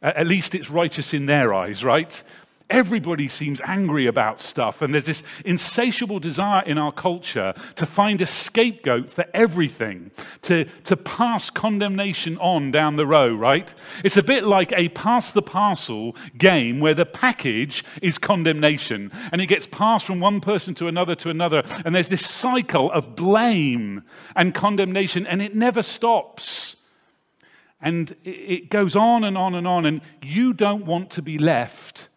At 0.00 0.26
least 0.26 0.54
it's 0.54 0.70
righteous 0.70 1.12
in 1.12 1.26
their 1.26 1.52
eyes, 1.52 1.84
right? 1.84 2.22
Everybody 2.70 3.28
seems 3.28 3.62
angry 3.62 4.06
about 4.06 4.40
stuff, 4.40 4.82
and 4.82 4.92
there's 4.92 5.06
this 5.06 5.22
insatiable 5.46 6.18
desire 6.18 6.62
in 6.64 6.76
our 6.76 6.92
culture 6.92 7.54
to 7.76 7.86
find 7.86 8.20
a 8.20 8.26
scapegoat 8.26 9.08
for 9.08 9.24
everything, 9.32 10.10
to, 10.42 10.66
to 10.84 10.94
pass 10.94 11.48
condemnation 11.48 12.36
on 12.36 12.70
down 12.70 12.96
the 12.96 13.06
row, 13.06 13.34
right? 13.34 13.74
It's 14.04 14.18
a 14.18 14.22
bit 14.22 14.44
like 14.44 14.70
a 14.76 14.90
pass 14.90 15.30
the 15.30 15.40
parcel 15.40 16.14
game 16.36 16.78
where 16.80 16.92
the 16.92 17.06
package 17.06 17.86
is 18.02 18.18
condemnation, 18.18 19.12
and 19.32 19.40
it 19.40 19.46
gets 19.46 19.66
passed 19.66 20.04
from 20.04 20.20
one 20.20 20.42
person 20.42 20.74
to 20.74 20.88
another 20.88 21.14
to 21.14 21.30
another, 21.30 21.62
and 21.86 21.94
there's 21.94 22.10
this 22.10 22.26
cycle 22.26 22.92
of 22.92 23.16
blame 23.16 24.02
and 24.36 24.54
condemnation, 24.54 25.26
and 25.26 25.40
it 25.40 25.54
never 25.54 25.80
stops. 25.80 26.76
And 27.80 28.14
it 28.24 28.68
goes 28.68 28.94
on 28.94 29.24
and 29.24 29.38
on 29.38 29.54
and 29.54 29.66
on, 29.66 29.86
and 29.86 30.02
you 30.20 30.52
don't 30.52 30.84
want 30.84 31.08
to 31.12 31.22
be 31.22 31.38
left 31.38 32.08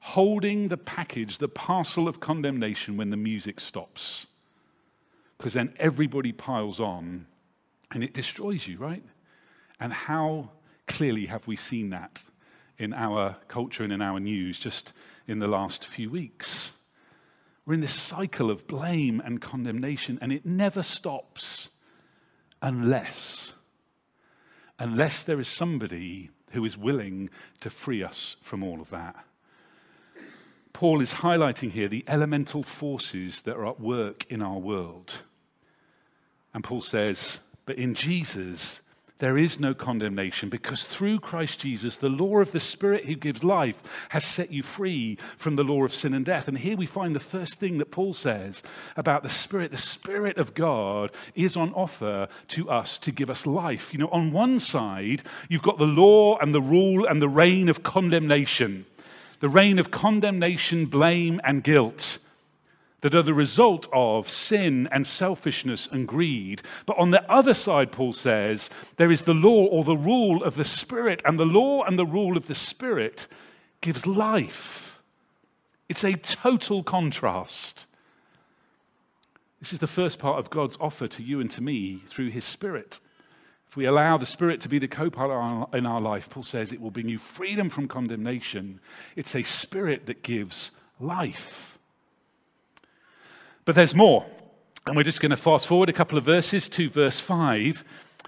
holding 0.00 0.68
the 0.68 0.76
package, 0.76 1.38
the 1.38 1.48
parcel 1.48 2.08
of 2.08 2.20
condemnation 2.20 2.96
when 2.96 3.10
the 3.10 3.16
music 3.16 3.60
stops. 3.60 4.26
Because 5.36 5.52
then 5.54 5.74
everybody 5.78 6.32
piles 6.32 6.80
on 6.80 7.26
and 7.92 8.02
it 8.02 8.14
destroys 8.14 8.66
you, 8.66 8.78
right? 8.78 9.04
And 9.78 9.92
how 9.92 10.50
clearly 10.86 11.26
have 11.26 11.46
we 11.46 11.56
seen 11.56 11.90
that 11.90 12.24
in 12.78 12.92
our 12.92 13.36
culture 13.48 13.84
and 13.84 13.92
in 13.92 14.02
our 14.02 14.20
news 14.20 14.58
just 14.58 14.92
in 15.26 15.38
the 15.38 15.48
last 15.48 15.84
few 15.86 16.10
weeks? 16.10 16.72
We're 17.64 17.74
in 17.74 17.80
this 17.80 17.94
cycle 17.94 18.50
of 18.50 18.66
blame 18.66 19.20
and 19.24 19.40
condemnation, 19.40 20.18
and 20.20 20.32
it 20.32 20.44
never 20.44 20.82
stops 20.82 21.70
unless, 22.62 23.52
unless 24.78 25.22
there 25.24 25.38
is 25.38 25.48
somebody 25.48 26.30
who 26.50 26.64
is 26.64 26.76
willing 26.76 27.30
to 27.60 27.70
free 27.70 28.02
us 28.02 28.36
from 28.42 28.62
all 28.62 28.80
of 28.80 28.90
that. 28.90 29.24
Paul 30.80 31.02
is 31.02 31.12
highlighting 31.12 31.72
here 31.72 31.88
the 31.88 32.06
elemental 32.08 32.62
forces 32.62 33.42
that 33.42 33.54
are 33.54 33.66
at 33.66 33.80
work 33.80 34.24
in 34.30 34.40
our 34.40 34.56
world. 34.56 35.20
And 36.54 36.64
Paul 36.64 36.80
says, 36.80 37.40
But 37.66 37.74
in 37.74 37.92
Jesus, 37.92 38.80
there 39.18 39.36
is 39.36 39.60
no 39.60 39.74
condemnation 39.74 40.48
because 40.48 40.84
through 40.84 41.20
Christ 41.20 41.60
Jesus, 41.60 41.98
the 41.98 42.08
law 42.08 42.38
of 42.38 42.52
the 42.52 42.60
Spirit 42.60 43.04
who 43.04 43.14
gives 43.14 43.44
life 43.44 44.06
has 44.08 44.24
set 44.24 44.50
you 44.50 44.62
free 44.62 45.18
from 45.36 45.56
the 45.56 45.64
law 45.64 45.84
of 45.84 45.92
sin 45.92 46.14
and 46.14 46.24
death. 46.24 46.48
And 46.48 46.56
here 46.56 46.78
we 46.78 46.86
find 46.86 47.14
the 47.14 47.20
first 47.20 47.60
thing 47.60 47.76
that 47.76 47.90
Paul 47.90 48.14
says 48.14 48.62
about 48.96 49.22
the 49.22 49.28
Spirit. 49.28 49.72
The 49.72 49.76
Spirit 49.76 50.38
of 50.38 50.54
God 50.54 51.10
is 51.34 51.58
on 51.58 51.74
offer 51.74 52.26
to 52.48 52.70
us 52.70 52.98
to 53.00 53.12
give 53.12 53.28
us 53.28 53.46
life. 53.46 53.92
You 53.92 53.98
know, 53.98 54.08
on 54.08 54.32
one 54.32 54.58
side, 54.58 55.24
you've 55.50 55.60
got 55.60 55.76
the 55.76 55.84
law 55.84 56.38
and 56.38 56.54
the 56.54 56.62
rule 56.62 57.04
and 57.04 57.20
the 57.20 57.28
reign 57.28 57.68
of 57.68 57.82
condemnation 57.82 58.86
the 59.40 59.48
reign 59.48 59.78
of 59.78 59.90
condemnation, 59.90 60.86
blame, 60.86 61.40
and 61.44 61.64
guilt 61.64 62.18
that 63.00 63.14
are 63.14 63.22
the 63.22 63.34
result 63.34 63.88
of 63.92 64.28
sin 64.28 64.88
and 64.92 65.06
selfishness 65.06 65.88
and 65.90 66.06
greed. 66.06 66.62
But 66.84 66.98
on 66.98 67.10
the 67.10 67.28
other 67.30 67.54
side, 67.54 67.92
Paul 67.92 68.12
says, 68.12 68.68
there 68.96 69.10
is 69.10 69.22
the 69.22 69.34
law 69.34 69.66
or 69.66 69.84
the 69.84 69.96
rule 69.96 70.44
of 70.44 70.56
the 70.56 70.64
Spirit, 70.64 71.22
and 71.24 71.38
the 71.38 71.46
law 71.46 71.82
and 71.82 71.98
the 71.98 72.06
rule 72.06 72.36
of 72.36 72.46
the 72.46 72.54
Spirit 72.54 73.26
gives 73.80 74.06
life. 74.06 75.00
It's 75.88 76.04
a 76.04 76.12
total 76.12 76.82
contrast. 76.82 77.86
This 79.60 79.72
is 79.72 79.78
the 79.78 79.86
first 79.86 80.18
part 80.18 80.38
of 80.38 80.50
God's 80.50 80.76
offer 80.80 81.08
to 81.08 81.22
you 81.22 81.40
and 81.40 81.50
to 81.52 81.62
me 81.62 82.02
through 82.06 82.28
his 82.28 82.44
Spirit. 82.44 83.00
If 83.70 83.76
we 83.76 83.84
allow 83.84 84.16
the 84.16 84.26
Spirit 84.26 84.60
to 84.62 84.68
be 84.68 84.80
the 84.80 84.88
co 84.88 85.10
pilot 85.10 85.68
in 85.74 85.86
our 85.86 86.00
life, 86.00 86.28
Paul 86.28 86.42
says 86.42 86.72
it 86.72 86.80
will 86.80 86.90
bring 86.90 87.08
you 87.08 87.18
freedom 87.18 87.70
from 87.70 87.86
condemnation. 87.86 88.80
It's 89.14 89.36
a 89.36 89.44
Spirit 89.44 90.06
that 90.06 90.24
gives 90.24 90.72
life. 90.98 91.78
But 93.64 93.76
there's 93.76 93.94
more. 93.94 94.26
And 94.86 94.96
we're 94.96 95.04
just 95.04 95.20
going 95.20 95.30
to 95.30 95.36
fast 95.36 95.68
forward 95.68 95.88
a 95.88 95.92
couple 95.92 96.18
of 96.18 96.24
verses 96.24 96.68
to 96.70 96.90
verse 96.90 97.20
5. 97.20 97.84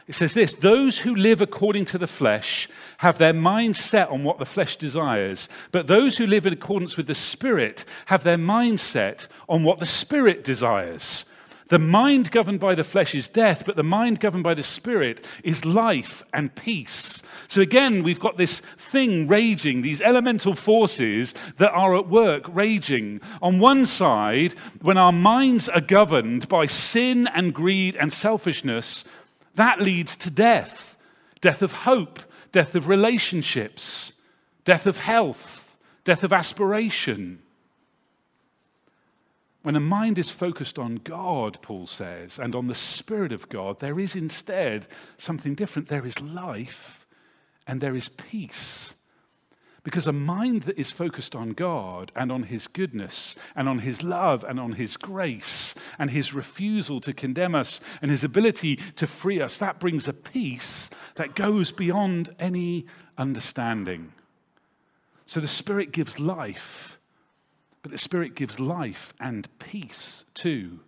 It 0.06 0.14
says 0.14 0.34
this 0.34 0.54
Those 0.54 1.00
who 1.00 1.12
live 1.12 1.40
according 1.40 1.86
to 1.86 1.98
the 1.98 2.06
flesh 2.06 2.68
have 2.98 3.18
their 3.18 3.32
mind 3.32 3.74
set 3.74 4.10
on 4.10 4.22
what 4.22 4.38
the 4.38 4.46
flesh 4.46 4.76
desires, 4.76 5.48
but 5.72 5.88
those 5.88 6.18
who 6.18 6.26
live 6.28 6.46
in 6.46 6.52
accordance 6.52 6.96
with 6.96 7.08
the 7.08 7.16
Spirit 7.16 7.84
have 8.06 8.22
their 8.22 8.38
mind 8.38 8.78
set 8.78 9.26
on 9.48 9.64
what 9.64 9.80
the 9.80 9.86
Spirit 9.86 10.44
desires. 10.44 11.24
The 11.68 11.78
mind 11.78 12.30
governed 12.30 12.60
by 12.60 12.74
the 12.74 12.84
flesh 12.84 13.14
is 13.14 13.28
death, 13.28 13.64
but 13.64 13.76
the 13.76 13.82
mind 13.82 14.20
governed 14.20 14.44
by 14.44 14.54
the 14.54 14.62
spirit 14.62 15.26
is 15.42 15.64
life 15.64 16.22
and 16.32 16.54
peace. 16.54 17.22
So 17.48 17.60
again, 17.60 18.02
we've 18.02 18.20
got 18.20 18.36
this 18.36 18.60
thing 18.78 19.28
raging, 19.28 19.80
these 19.80 20.00
elemental 20.00 20.54
forces 20.54 21.34
that 21.56 21.72
are 21.72 21.96
at 21.96 22.08
work 22.08 22.44
raging. 22.48 23.20
On 23.40 23.58
one 23.58 23.86
side, 23.86 24.52
when 24.80 24.98
our 24.98 25.12
minds 25.12 25.68
are 25.68 25.80
governed 25.80 26.48
by 26.48 26.66
sin 26.66 27.28
and 27.34 27.54
greed 27.54 27.96
and 27.96 28.12
selfishness, 28.12 29.04
that 29.54 29.80
leads 29.80 30.16
to 30.16 30.30
death 30.30 30.88
death 31.42 31.60
of 31.60 31.72
hope, 31.72 32.20
death 32.52 32.76
of 32.76 32.88
relationships, 32.88 34.12
death 34.64 34.86
of 34.86 34.98
health, 34.98 35.76
death 36.04 36.22
of 36.22 36.32
aspiration. 36.32 37.41
When 39.62 39.76
a 39.76 39.80
mind 39.80 40.18
is 40.18 40.28
focused 40.28 40.78
on 40.78 40.96
God, 40.96 41.58
Paul 41.62 41.86
says, 41.86 42.38
and 42.38 42.54
on 42.54 42.66
the 42.66 42.74
Spirit 42.74 43.32
of 43.32 43.48
God, 43.48 43.78
there 43.78 44.00
is 44.00 44.16
instead 44.16 44.88
something 45.16 45.54
different. 45.54 45.88
There 45.88 46.06
is 46.06 46.20
life 46.20 47.06
and 47.66 47.80
there 47.80 47.94
is 47.94 48.08
peace. 48.08 48.94
Because 49.84 50.06
a 50.06 50.12
mind 50.12 50.62
that 50.62 50.78
is 50.78 50.90
focused 50.90 51.34
on 51.34 51.50
God 51.50 52.12
and 52.14 52.30
on 52.30 52.44
His 52.44 52.66
goodness 52.68 53.36
and 53.54 53.68
on 53.68 53.80
His 53.80 54.02
love 54.02 54.44
and 54.44 54.58
on 54.60 54.72
His 54.72 54.96
grace 54.96 55.74
and 55.98 56.10
His 56.10 56.34
refusal 56.34 57.00
to 57.00 57.12
condemn 57.12 57.54
us 57.54 57.80
and 58.00 58.10
His 58.10 58.24
ability 58.24 58.76
to 58.96 59.06
free 59.06 59.40
us, 59.40 59.58
that 59.58 59.80
brings 59.80 60.06
a 60.06 60.12
peace 60.12 60.90
that 61.16 61.34
goes 61.34 61.72
beyond 61.72 62.34
any 62.38 62.86
understanding. 63.18 64.12
So 65.26 65.40
the 65.40 65.48
Spirit 65.48 65.92
gives 65.92 66.20
life 66.20 66.98
but 67.82 67.92
the 67.92 67.98
Spirit 67.98 68.34
gives 68.34 68.60
life 68.60 69.12
and 69.20 69.48
peace 69.58 70.24
too. 70.34 70.80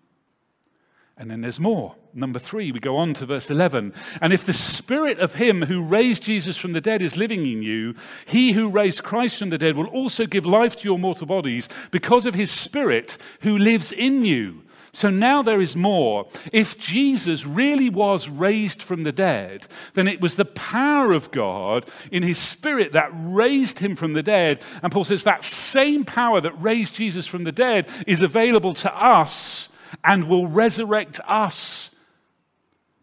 And 1.17 1.31
then 1.31 1.43
there's 1.43 1.61
more. 1.61 1.95
Number 2.13 2.41
three, 2.41 2.73
we 2.73 2.81
go 2.81 2.97
on 2.97 3.15
to 3.15 3.27
verse 3.27 3.49
11. 3.49 3.93
And 4.21 4.33
if 4.33 4.45
the 4.45 4.53
spirit 4.53 5.21
of 5.21 5.37
him 5.37 5.63
who 5.63 5.85
raised 5.85 6.25
Jesus 6.25 6.57
from 6.57 6.73
the 6.73 6.81
dead 6.81 7.03
is 7.03 7.17
living 7.17 7.47
in 7.47 7.63
you, 7.63 7.95
he 8.25 8.53
who 8.53 8.69
raised 8.69 9.05
Christ 9.05 9.39
from 9.39 9.51
the 9.51 9.59
dead 9.59 9.77
will 9.77 9.87
also 9.87 10.27
give 10.27 10.45
life 10.45 10.75
to 10.77 10.89
your 10.89 10.99
mortal 10.99 11.27
bodies 11.27 11.69
because 11.93 12.27
of 12.27 12.35
his 12.35 12.51
spirit 12.51 13.17
who 13.41 13.57
lives 13.57 13.93
in 13.93 14.25
you. 14.25 14.63
So 14.95 15.11
now 15.11 15.43
there 15.43 15.61
is 15.61 15.75
more. 15.75 16.29
If 16.53 16.79
Jesus 16.79 17.45
really 17.45 17.91
was 17.91 18.29
raised 18.29 18.81
from 18.81 19.03
the 19.03 19.11
dead, 19.11 19.67
then 19.95 20.07
it 20.07 20.21
was 20.21 20.37
the 20.37 20.45
power 20.45 21.13
of 21.13 21.33
God 21.33 21.91
in 22.13 22.23
his 22.23 22.39
spirit 22.39 22.93
that 22.93 23.11
raised 23.13 23.81
him 23.81 23.97
from 23.97 24.13
the 24.13 24.23
dead. 24.23 24.63
And 24.85 24.93
Paul 24.93 25.03
says 25.03 25.25
that 25.25 25.43
same 25.43 26.05
power 26.05 26.41
that 26.41 26.63
raised 26.63 26.95
Jesus 26.95 27.27
from 27.27 27.43
the 27.43 27.51
dead 27.51 27.91
is 28.07 28.23
available 28.23 28.73
to 28.75 28.97
us 28.97 29.69
and 30.05 30.29
will 30.29 30.47
resurrect 30.47 31.19
us 31.27 31.91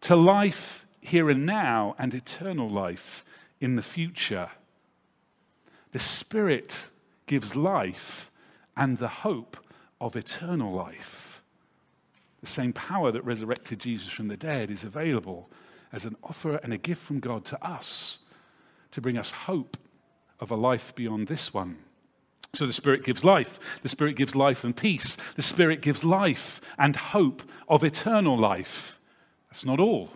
to 0.00 0.16
life 0.16 0.86
here 1.02 1.28
and 1.28 1.44
now 1.44 1.94
and 1.98 2.14
eternal 2.14 2.70
life 2.70 3.22
in 3.60 3.76
the 3.76 3.82
future. 3.82 4.48
The 5.92 5.98
Spirit 5.98 6.88
gives 7.26 7.54
life 7.54 8.30
and 8.78 8.96
the 8.96 9.08
hope 9.08 9.58
of 10.00 10.16
eternal 10.16 10.72
life. 10.72 11.31
The 12.42 12.48
same 12.48 12.72
power 12.72 13.10
that 13.12 13.24
resurrected 13.24 13.78
Jesus 13.80 14.10
from 14.10 14.26
the 14.26 14.36
dead 14.36 14.70
is 14.70 14.84
available 14.84 15.48
as 15.92 16.04
an 16.04 16.16
offer 16.22 16.56
and 16.56 16.72
a 16.72 16.78
gift 16.78 17.02
from 17.02 17.20
God 17.20 17.44
to 17.46 17.64
us 17.64 18.18
to 18.90 19.00
bring 19.00 19.16
us 19.16 19.30
hope 19.30 19.76
of 20.40 20.50
a 20.50 20.56
life 20.56 20.94
beyond 20.94 21.28
this 21.28 21.54
one. 21.54 21.78
So 22.54 22.66
the 22.66 22.72
Spirit 22.72 23.04
gives 23.04 23.24
life. 23.24 23.80
The 23.82 23.88
Spirit 23.88 24.16
gives 24.16 24.36
life 24.36 24.64
and 24.64 24.76
peace. 24.76 25.16
The 25.36 25.42
Spirit 25.42 25.80
gives 25.80 26.04
life 26.04 26.60
and 26.78 26.96
hope 26.96 27.42
of 27.68 27.82
eternal 27.82 28.36
life. 28.36 29.00
That's 29.48 29.64
not 29.64 29.80
all. 29.80 30.10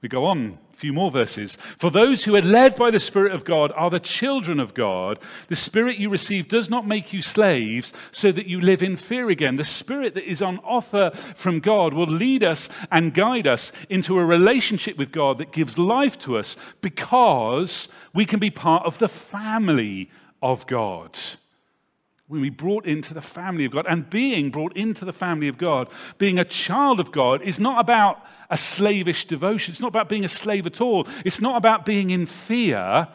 We 0.00 0.08
go 0.08 0.26
on, 0.26 0.58
few 0.80 0.92
more 0.94 1.10
verses. 1.10 1.56
For 1.76 1.90
those 1.90 2.24
who 2.24 2.34
are 2.34 2.42
led 2.42 2.74
by 2.74 2.90
the 2.90 2.98
Spirit 2.98 3.32
of 3.32 3.44
God 3.44 3.70
are 3.76 3.90
the 3.90 4.00
children 4.00 4.58
of 4.58 4.72
God. 4.72 5.18
The 5.48 5.56
Spirit 5.56 5.98
you 5.98 6.08
receive 6.08 6.48
does 6.48 6.70
not 6.70 6.86
make 6.86 7.12
you 7.12 7.20
slaves 7.20 7.92
so 8.12 8.32
that 8.32 8.46
you 8.46 8.60
live 8.60 8.82
in 8.82 8.96
fear 8.96 9.28
again. 9.28 9.56
The 9.56 9.64
Spirit 9.64 10.14
that 10.14 10.28
is 10.28 10.40
on 10.40 10.58
offer 10.60 11.10
from 11.10 11.60
God 11.60 11.92
will 11.92 12.06
lead 12.06 12.42
us 12.42 12.70
and 12.90 13.12
guide 13.12 13.46
us 13.46 13.72
into 13.90 14.18
a 14.18 14.24
relationship 14.24 14.96
with 14.96 15.12
God 15.12 15.36
that 15.38 15.52
gives 15.52 15.76
life 15.76 16.18
to 16.20 16.38
us 16.38 16.56
because 16.80 17.88
we 18.14 18.24
can 18.24 18.40
be 18.40 18.50
part 18.50 18.86
of 18.86 18.98
the 18.98 19.08
family 19.08 20.10
of 20.42 20.66
God 20.66 21.18
when 22.30 22.40
we 22.40 22.48
brought 22.48 22.86
into 22.86 23.12
the 23.12 23.20
family 23.20 23.64
of 23.64 23.72
God. 23.72 23.86
And 23.88 24.08
being 24.08 24.50
brought 24.50 24.76
into 24.76 25.04
the 25.04 25.12
family 25.12 25.48
of 25.48 25.58
God, 25.58 25.88
being 26.16 26.38
a 26.38 26.44
child 26.44 27.00
of 27.00 27.10
God, 27.10 27.42
is 27.42 27.58
not 27.58 27.80
about 27.80 28.24
a 28.48 28.56
slavish 28.56 29.24
devotion. 29.24 29.72
It's 29.72 29.80
not 29.80 29.88
about 29.88 30.08
being 30.08 30.24
a 30.24 30.28
slave 30.28 30.64
at 30.64 30.80
all. 30.80 31.08
It's 31.24 31.40
not 31.40 31.56
about 31.56 31.84
being 31.84 32.10
in 32.10 32.26
fear. 32.26 33.08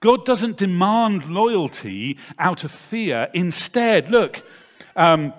God 0.00 0.24
doesn't 0.24 0.56
demand 0.56 1.26
loyalty 1.26 2.16
out 2.38 2.64
of 2.64 2.70
fear. 2.70 3.28
Instead, 3.34 4.10
look, 4.10 4.42
um, 4.96 5.34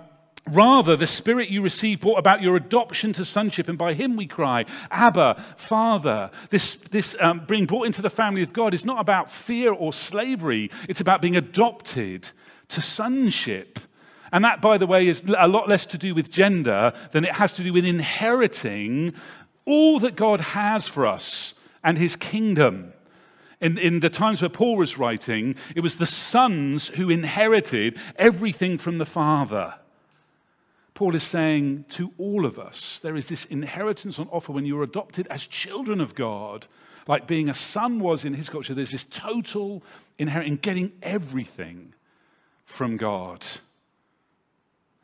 Rather, 0.51 0.95
the 0.95 1.07
Spirit 1.07 1.49
you 1.49 1.63
received 1.63 2.01
brought 2.01 2.19
about 2.19 2.43
your 2.43 2.55
adoption 2.55 3.11
to 3.13 3.25
sonship, 3.25 3.67
and 3.67 3.79
by 3.79 3.95
Him 3.95 4.15
we 4.15 4.27
cry, 4.27 4.65
Abba, 4.91 5.43
Father. 5.57 6.29
This, 6.51 6.75
this 6.75 7.15
um, 7.19 7.43
being 7.47 7.65
brought 7.65 7.87
into 7.87 8.03
the 8.03 8.11
family 8.11 8.43
of 8.43 8.53
God 8.53 8.75
is 8.75 8.85
not 8.85 8.99
about 8.99 9.27
fear 9.27 9.73
or 9.73 9.91
slavery, 9.91 10.69
it's 10.87 11.01
about 11.01 11.19
being 11.19 11.35
adopted 11.35 12.29
to 12.69 12.81
sonship. 12.81 13.79
And 14.31 14.43
that, 14.43 14.61
by 14.61 14.77
the 14.77 14.87
way, 14.87 15.07
is 15.07 15.23
a 15.37 15.47
lot 15.47 15.69
less 15.69 15.85
to 15.87 15.97
do 15.97 16.13
with 16.13 16.31
gender 16.31 16.93
than 17.11 17.23
it 17.23 17.33
has 17.33 17.53
to 17.53 17.63
do 17.63 17.71
with 17.71 17.85
inheriting 17.85 19.13
all 19.65 19.99
that 19.99 20.15
God 20.15 20.41
has 20.41 20.87
for 20.87 21.05
us 21.05 21.53
and 21.83 21.97
his 21.97 22.15
kingdom. 22.15 22.93
In, 23.61 23.77
in 23.77 24.01
the 24.01 24.09
times 24.09 24.41
where 24.41 24.49
Paul 24.49 24.75
was 24.75 24.97
writing, 24.97 25.55
it 25.75 25.79
was 25.79 25.95
the 25.95 26.05
sons 26.05 26.89
who 26.89 27.09
inherited 27.09 27.97
everything 28.17 28.77
from 28.77 28.97
the 28.97 29.05
father. 29.05 29.75
Paul 30.93 31.15
is 31.15 31.23
saying 31.23 31.85
to 31.89 32.13
all 32.17 32.45
of 32.45 32.59
us, 32.59 32.99
there 32.99 33.15
is 33.15 33.27
this 33.27 33.45
inheritance 33.45 34.19
on 34.19 34.27
offer 34.29 34.51
when 34.51 34.65
you're 34.65 34.83
adopted 34.83 35.27
as 35.27 35.47
children 35.47 36.01
of 36.01 36.15
God. 36.15 36.67
Like 37.07 37.27
being 37.27 37.49
a 37.49 37.53
son 37.53 37.99
was 37.99 38.25
in 38.25 38.33
his 38.33 38.49
culture, 38.49 38.73
there's 38.73 38.91
this 38.91 39.03
total 39.05 39.83
inheritance, 40.17 40.59
getting 40.61 40.91
everything 41.01 41.93
from 42.65 42.97
God 42.97 43.45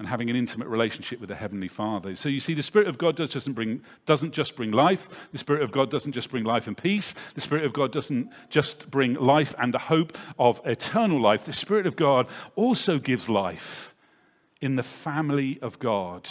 and 0.02 0.08
having 0.08 0.32
an 0.32 0.36
intimate 0.36 0.68
relationship 0.68 1.20
with 1.20 1.30
the 1.30 1.36
Heavenly 1.36 1.68
Father. 1.68 2.16
So 2.16 2.28
you 2.28 2.40
see, 2.40 2.56
the 2.56 2.64
Spirit 2.64 2.88
of 2.88 2.98
God 2.98 3.16
does 3.16 3.30
just 3.30 3.54
bring, 3.54 3.84
doesn't 4.08 4.32
just 4.32 4.56
bring 4.56 4.72
life. 4.72 5.30
The 5.32 5.38
Spirit 5.38 5.62
of 5.62 5.72
God 5.72 5.92
doesn't 5.92 6.14
just 6.14 6.32
bring 6.32 6.44
life 6.44 6.66
and 6.66 6.76
peace. 6.76 7.14
The 7.36 7.42
Spirit 7.42 7.66
of 7.66 7.74
God 7.74 7.92
doesn't 7.92 8.32
just 8.50 8.90
bring 8.90 9.14
life 9.14 9.54
and 9.60 9.76
a 9.76 9.78
hope 9.78 10.18
of 10.40 10.60
eternal 10.66 11.22
life. 11.22 11.46
The 11.46 11.54
Spirit 11.54 11.86
of 11.86 11.96
God 11.96 12.28
also 12.56 12.98
gives 12.98 13.30
life 13.30 13.94
in 14.60 14.76
the 14.76 14.82
family 14.82 15.60
of 15.62 15.78
God. 15.78 16.28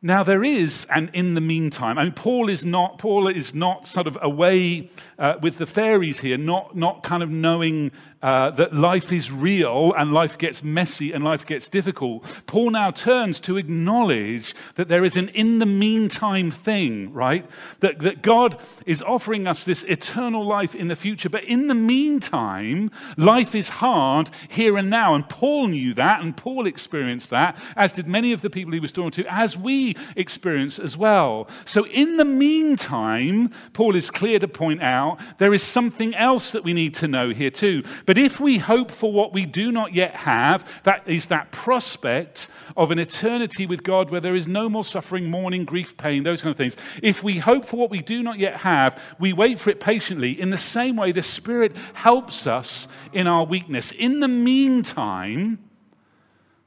Now 0.00 0.22
there 0.22 0.44
is, 0.44 0.86
and 0.90 1.08
in 1.14 1.32
the 1.32 1.40
meantime, 1.40 1.96
I 1.96 2.04
mean, 2.04 2.12
Paul 2.12 2.50
is 2.50 2.62
not 2.62 2.98
Paul 2.98 3.26
is 3.26 3.54
not 3.54 3.86
sort 3.86 4.06
of 4.06 4.18
away 4.20 4.90
uh, 5.18 5.36
with 5.40 5.56
the 5.56 5.64
fairies 5.64 6.20
here, 6.20 6.36
not 6.36 6.76
not 6.76 7.02
kind 7.02 7.22
of 7.22 7.30
knowing 7.30 7.90
uh, 8.24 8.48
that 8.48 8.72
life 8.72 9.12
is 9.12 9.30
real 9.30 9.92
and 9.98 10.14
life 10.14 10.38
gets 10.38 10.64
messy 10.64 11.12
and 11.12 11.22
life 11.22 11.44
gets 11.44 11.68
difficult, 11.68 12.40
Paul 12.46 12.70
now 12.70 12.90
turns 12.90 13.38
to 13.40 13.58
acknowledge 13.58 14.54
that 14.76 14.88
there 14.88 15.04
is 15.04 15.18
an 15.18 15.28
in 15.28 15.58
the 15.58 15.66
meantime 15.66 16.50
thing, 16.50 17.12
right? 17.12 17.46
That, 17.80 17.98
that 17.98 18.22
God 18.22 18.58
is 18.86 19.02
offering 19.02 19.46
us 19.46 19.64
this 19.64 19.82
eternal 19.82 20.42
life 20.42 20.74
in 20.74 20.88
the 20.88 20.96
future, 20.96 21.28
but 21.28 21.44
in 21.44 21.66
the 21.66 21.74
meantime, 21.74 22.90
life 23.18 23.54
is 23.54 23.68
hard 23.68 24.30
here 24.48 24.78
and 24.78 24.88
now. 24.88 25.14
And 25.14 25.28
Paul 25.28 25.68
knew 25.68 25.92
that, 25.92 26.22
and 26.22 26.34
Paul 26.34 26.66
experienced 26.66 27.28
that, 27.28 27.58
as 27.76 27.92
did 27.92 28.06
many 28.06 28.32
of 28.32 28.40
the 28.40 28.48
people 28.48 28.72
he 28.72 28.80
was 28.80 28.90
talking 28.90 29.10
to, 29.22 29.26
as 29.30 29.54
we 29.54 29.96
experience 30.16 30.78
as 30.78 30.96
well. 30.96 31.46
So 31.66 31.86
in 31.88 32.16
the 32.16 32.24
meantime, 32.24 33.50
Paul 33.74 33.94
is 33.94 34.10
clear 34.10 34.38
to 34.38 34.48
point 34.48 34.82
out 34.82 35.20
there 35.36 35.52
is 35.52 35.62
something 35.62 36.14
else 36.14 36.52
that 36.52 36.64
we 36.64 36.72
need 36.72 36.94
to 36.94 37.06
know 37.06 37.28
here 37.28 37.50
too. 37.50 37.82
But 38.06 38.13
but 38.14 38.22
if 38.22 38.38
we 38.38 38.58
hope 38.58 38.92
for 38.92 39.12
what 39.12 39.32
we 39.32 39.44
do 39.44 39.72
not 39.72 39.92
yet 39.92 40.14
have, 40.14 40.82
that 40.84 41.02
is 41.08 41.26
that 41.26 41.50
prospect 41.50 42.46
of 42.76 42.92
an 42.92 43.00
eternity 43.00 43.66
with 43.66 43.82
God 43.82 44.08
where 44.08 44.20
there 44.20 44.36
is 44.36 44.46
no 44.46 44.68
more 44.68 44.84
suffering, 44.84 45.28
mourning, 45.28 45.64
grief, 45.64 45.96
pain, 45.96 46.22
those 46.22 46.40
kind 46.40 46.52
of 46.52 46.56
things. 46.56 46.76
If 47.02 47.24
we 47.24 47.38
hope 47.38 47.64
for 47.64 47.76
what 47.76 47.90
we 47.90 48.02
do 48.02 48.22
not 48.22 48.38
yet 48.38 48.58
have, 48.58 49.02
we 49.18 49.32
wait 49.32 49.58
for 49.58 49.70
it 49.70 49.80
patiently. 49.80 50.40
In 50.40 50.50
the 50.50 50.56
same 50.56 50.94
way, 50.94 51.10
the 51.10 51.22
Spirit 51.22 51.76
helps 51.94 52.46
us 52.46 52.86
in 53.12 53.26
our 53.26 53.44
weakness. 53.44 53.90
In 53.90 54.20
the 54.20 54.28
meantime, 54.28 55.58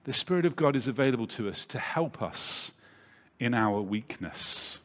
the 0.04 0.12
Spirit 0.12 0.46
of 0.46 0.58
God 0.58 0.76
is 0.76 0.90
available 0.90 1.28
to 1.28 1.48
us 1.48 1.66
to 1.68 1.80
help 1.80 2.22
us 2.22 2.74
in 3.40 3.54
our 3.54 3.80
weakness. 3.82 4.80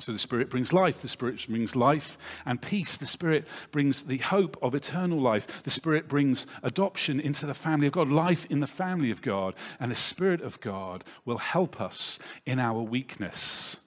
So 0.00 0.12
the 0.12 0.18
Spirit 0.18 0.48
brings 0.48 0.72
life. 0.72 1.02
The 1.02 1.08
Spirit 1.08 1.44
brings 1.48 1.74
life 1.74 2.18
and 2.46 2.62
peace. 2.62 2.96
The 2.96 3.06
Spirit 3.06 3.48
brings 3.72 4.02
the 4.02 4.18
hope 4.18 4.56
of 4.62 4.74
eternal 4.74 5.20
life. 5.20 5.64
The 5.64 5.70
Spirit 5.70 6.06
brings 6.06 6.46
adoption 6.62 7.18
into 7.18 7.46
the 7.46 7.54
family 7.54 7.88
of 7.88 7.94
God, 7.94 8.08
life 8.08 8.46
in 8.48 8.60
the 8.60 8.68
family 8.68 9.10
of 9.10 9.22
God. 9.22 9.54
And 9.80 9.90
the 9.90 9.96
Spirit 9.96 10.40
of 10.40 10.60
God 10.60 11.02
will 11.24 11.38
help 11.38 11.80
us 11.80 12.20
in 12.46 12.60
our 12.60 12.80
weakness. 12.80 13.78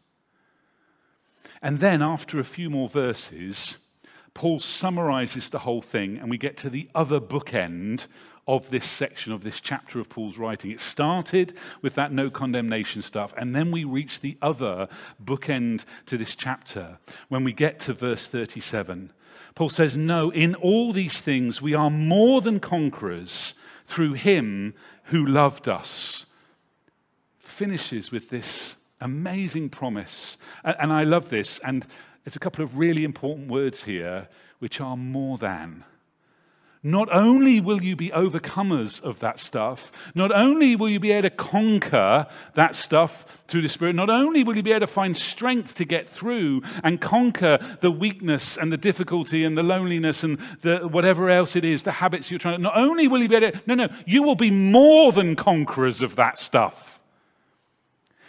And 1.62 1.80
then, 1.80 2.02
after 2.02 2.40
a 2.40 2.44
few 2.44 2.70
more 2.70 2.90
verses, 2.90 3.78
Paul 4.34 4.60
summarizes 4.60 5.50
the 5.50 5.60
whole 5.60 5.82
thing, 5.82 6.18
and 6.18 6.30
we 6.30 6.38
get 6.38 6.58
to 6.58 6.70
the 6.70 6.90
other 6.96 7.22
bookend 7.22 8.08
of 8.48 8.70
this 8.70 8.86
section 8.86 9.32
of 9.32 9.44
this 9.44 9.60
chapter 9.60 10.00
of 10.00 10.10
Paul's 10.10 10.38
writing. 10.38 10.72
It 10.72 10.80
started 10.80 11.54
with 11.82 11.96
that 11.96 12.12
no 12.12 12.30
condemnation 12.30 13.02
stuff, 13.02 13.34
and 13.38 13.56
then 13.56 13.72
we 13.72 13.84
reach 13.84 14.20
the 14.22 14.38
other 14.42 14.88
bookend 15.24 15.86
to 16.08 16.18
this 16.18 16.36
chapter 16.36 16.98
when 17.30 17.44
we 17.44 17.54
get 17.54 17.80
to 17.82 17.94
verse 17.94 18.28
37. 18.28 19.12
Paul 19.56 19.70
says, 19.70 19.96
No, 19.96 20.30
in 20.32 20.56
all 20.56 20.92
these 20.92 21.22
things 21.22 21.62
we 21.62 21.74
are 21.74 21.90
more 21.90 22.42
than 22.42 22.60
conquerors 22.60 23.54
through 23.86 24.14
him 24.14 24.74
who 25.06 25.26
loved 25.26 25.68
us. 25.68 26.26
Finishes 27.38 28.12
with 28.12 28.30
this 28.30 28.78
amazing 29.02 29.70
promise. 29.70 30.38
And, 30.64 30.94
I 30.94 31.04
love 31.04 31.30
this. 31.30 31.60
And 31.60 31.86
there's 32.24 32.36
a 32.36 32.40
couple 32.40 32.64
of 32.64 32.78
really 32.78 33.04
important 33.04 33.50
words 33.50 33.84
here, 33.84 34.30
which 34.60 34.80
are 34.80 34.96
more 34.96 35.38
than. 35.38 35.84
Not 36.84 37.10
only 37.12 37.62
will 37.62 37.84
you 37.84 37.96
be 37.96 38.10
overcomers 38.10 39.00
of 39.04 39.20
that 39.20 39.40
stuff, 39.40 39.92
not 40.16 40.32
only 40.32 40.76
will 40.76 40.90
you 40.90 41.00
be 41.00 41.12
able 41.12 41.30
to 41.30 41.36
conquer 41.36 42.26
that 42.56 42.74
stuff 42.74 43.24
through 43.48 43.62
the 43.62 43.70
Spirit, 43.70 43.96
not 43.96 44.10
only 44.10 44.44
will 44.44 44.56
you 44.56 44.64
be 44.64 44.72
able 44.72 44.80
to 44.80 44.88
find 44.88 45.16
strength 45.16 45.76
to 45.76 45.86
get 45.86 46.10
through 46.10 46.64
and 46.84 47.00
conquer 47.00 47.60
the 47.82 47.92
weakness 47.92 48.58
and 48.58 48.72
the 48.72 48.78
difficulty 48.78 49.44
and 49.44 49.56
the 49.56 49.62
loneliness 49.62 50.24
and 50.24 50.40
the 50.62 50.80
whatever 50.88 51.30
else 51.30 51.56
it 51.56 51.66
is, 51.66 51.84
the 51.84 51.92
habits 51.92 52.32
you're 52.32 52.40
trying 52.40 52.58
to, 52.58 52.62
not 52.64 52.76
only 52.76 53.08
will 53.08 53.22
you 53.22 53.30
be 53.30 53.36
able 53.36 53.52
to, 53.52 53.62
no, 53.68 53.76
no, 53.76 53.90
you 54.08 54.24
will 54.24 54.36
be 54.36 54.50
more 54.50 55.12
than 55.12 55.36
conquerors 55.36 56.02
of 56.02 56.16
that 56.16 56.40
stuff. 56.40 57.01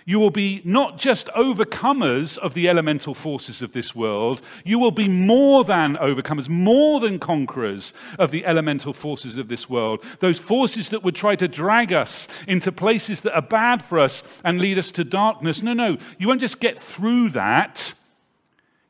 You 0.04 0.18
will 0.18 0.30
be 0.30 0.60
not 0.64 0.98
just 0.98 1.28
overcomers 1.28 2.36
of 2.38 2.54
the 2.54 2.68
elemental 2.68 3.14
forces 3.14 3.62
of 3.62 3.72
this 3.72 3.94
world, 3.94 4.40
you 4.64 4.78
will 4.78 4.90
be 4.90 5.08
more 5.08 5.64
than 5.64 5.96
overcomers, 5.96 6.48
more 6.48 7.00
than 7.00 7.18
conquerors 7.18 7.92
of 8.18 8.30
the 8.30 8.44
elemental 8.44 8.92
forces 8.92 9.38
of 9.38 9.48
this 9.48 9.70
world. 9.70 10.04
Those 10.20 10.38
forces 10.38 10.88
that 10.88 11.04
would 11.04 11.14
try 11.14 11.36
to 11.36 11.48
drag 11.48 11.92
us 11.92 12.26
into 12.48 12.72
places 12.72 13.20
that 13.20 13.34
are 13.34 13.42
bad 13.42 13.82
for 13.82 13.98
us 13.98 14.22
and 14.44 14.60
lead 14.60 14.78
us 14.78 14.90
to 14.92 15.04
darkness. 15.04 15.62
No, 15.62 15.72
no, 15.72 15.98
you 16.18 16.28
won't 16.28 16.40
just 16.40 16.60
get 16.60 16.78
through 16.78 17.30
that, 17.30 17.94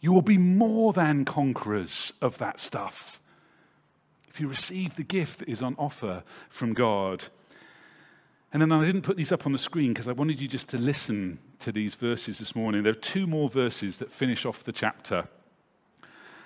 you 0.01 0.13
will 0.13 0.23
be 0.23 0.39
more 0.39 0.93
than 0.93 1.25
conquerors 1.25 2.13
of 2.21 2.39
that 2.39 2.59
stuff. 2.59 3.21
If 4.29 4.41
you 4.41 4.49
receive 4.49 4.97
the 4.97 5.03
gift 5.03 5.41
that 5.41 5.49
is 5.49 5.61
on 5.61 5.77
offer 5.79 6.25
from 6.49 6.73
God, 6.73 7.25
and 8.53 8.61
then 8.61 8.71
I 8.71 8.85
didn't 8.85 9.03
put 9.03 9.17
these 9.17 9.33
up 9.33 9.47
on 9.47 9.53
the 9.53 9.59
screen 9.59 9.93
because 9.93 10.09
I 10.09 10.13
wanted 10.13 10.41
you 10.41 10.47
just 10.47 10.69
to 10.69 10.79
listen 10.79 11.39
to 11.61 11.73
these 11.73 11.95
verses 11.95 12.39
this 12.39 12.55
morning. 12.55 12.83
There 12.83 12.91
are 12.93 12.95
two 12.95 13.27
more 13.27 13.49
verses 13.49 13.99
that 13.99 14.13
finish 14.13 14.45
off 14.45 14.63
the 14.65 14.73
chapter. 14.73 15.29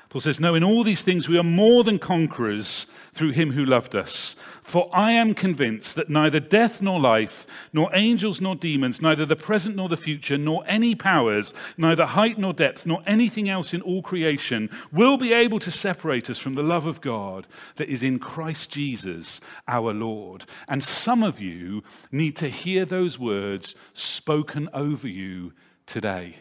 Paul 0.08 0.20
says, 0.20 0.38
No, 0.38 0.54
in 0.54 0.62
all 0.62 0.84
these 0.84 1.02
things 1.02 1.28
we 1.28 1.38
are 1.38 1.42
more 1.42 1.82
than 1.82 1.98
conquerors 1.98 2.86
through 3.12 3.32
him 3.32 3.52
who 3.52 3.64
loved 3.64 3.94
us. 3.94 4.36
For 4.62 4.88
I 4.92 5.12
am 5.12 5.34
convinced 5.34 5.96
that 5.96 6.10
neither 6.10 6.38
death 6.38 6.82
nor 6.82 7.00
life, 7.00 7.46
nor 7.72 7.90
angels 7.94 8.40
nor 8.40 8.54
demons, 8.54 9.00
neither 9.00 9.24
the 9.24 9.34
present 9.34 9.74
nor 9.74 9.88
the 9.88 9.96
future, 9.96 10.36
nor 10.36 10.62
any 10.66 10.94
powers, 10.94 11.54
neither 11.76 12.06
height 12.06 12.38
nor 12.38 12.52
depth, 12.52 12.86
nor 12.86 13.02
anything 13.06 13.48
else 13.48 13.72
in 13.74 13.80
all 13.82 14.02
creation 14.02 14.70
will 14.92 15.16
be 15.16 15.32
able 15.32 15.58
to 15.60 15.70
separate 15.70 16.30
us 16.30 16.38
from 16.38 16.54
the 16.54 16.62
love 16.62 16.86
of 16.86 17.00
God 17.00 17.46
that 17.76 17.88
is 17.88 18.02
in 18.02 18.18
Christ 18.18 18.70
Jesus 18.70 19.40
our 19.66 19.92
Lord. 19.92 20.44
And 20.68 20.84
some 20.84 21.22
of 21.22 21.40
you 21.40 21.82
need 22.12 22.36
to 22.36 22.48
hear 22.48 22.84
those 22.84 23.18
words 23.18 23.74
spoken 23.92 24.68
over 24.72 25.08
you 25.08 25.52
today. 25.86 26.36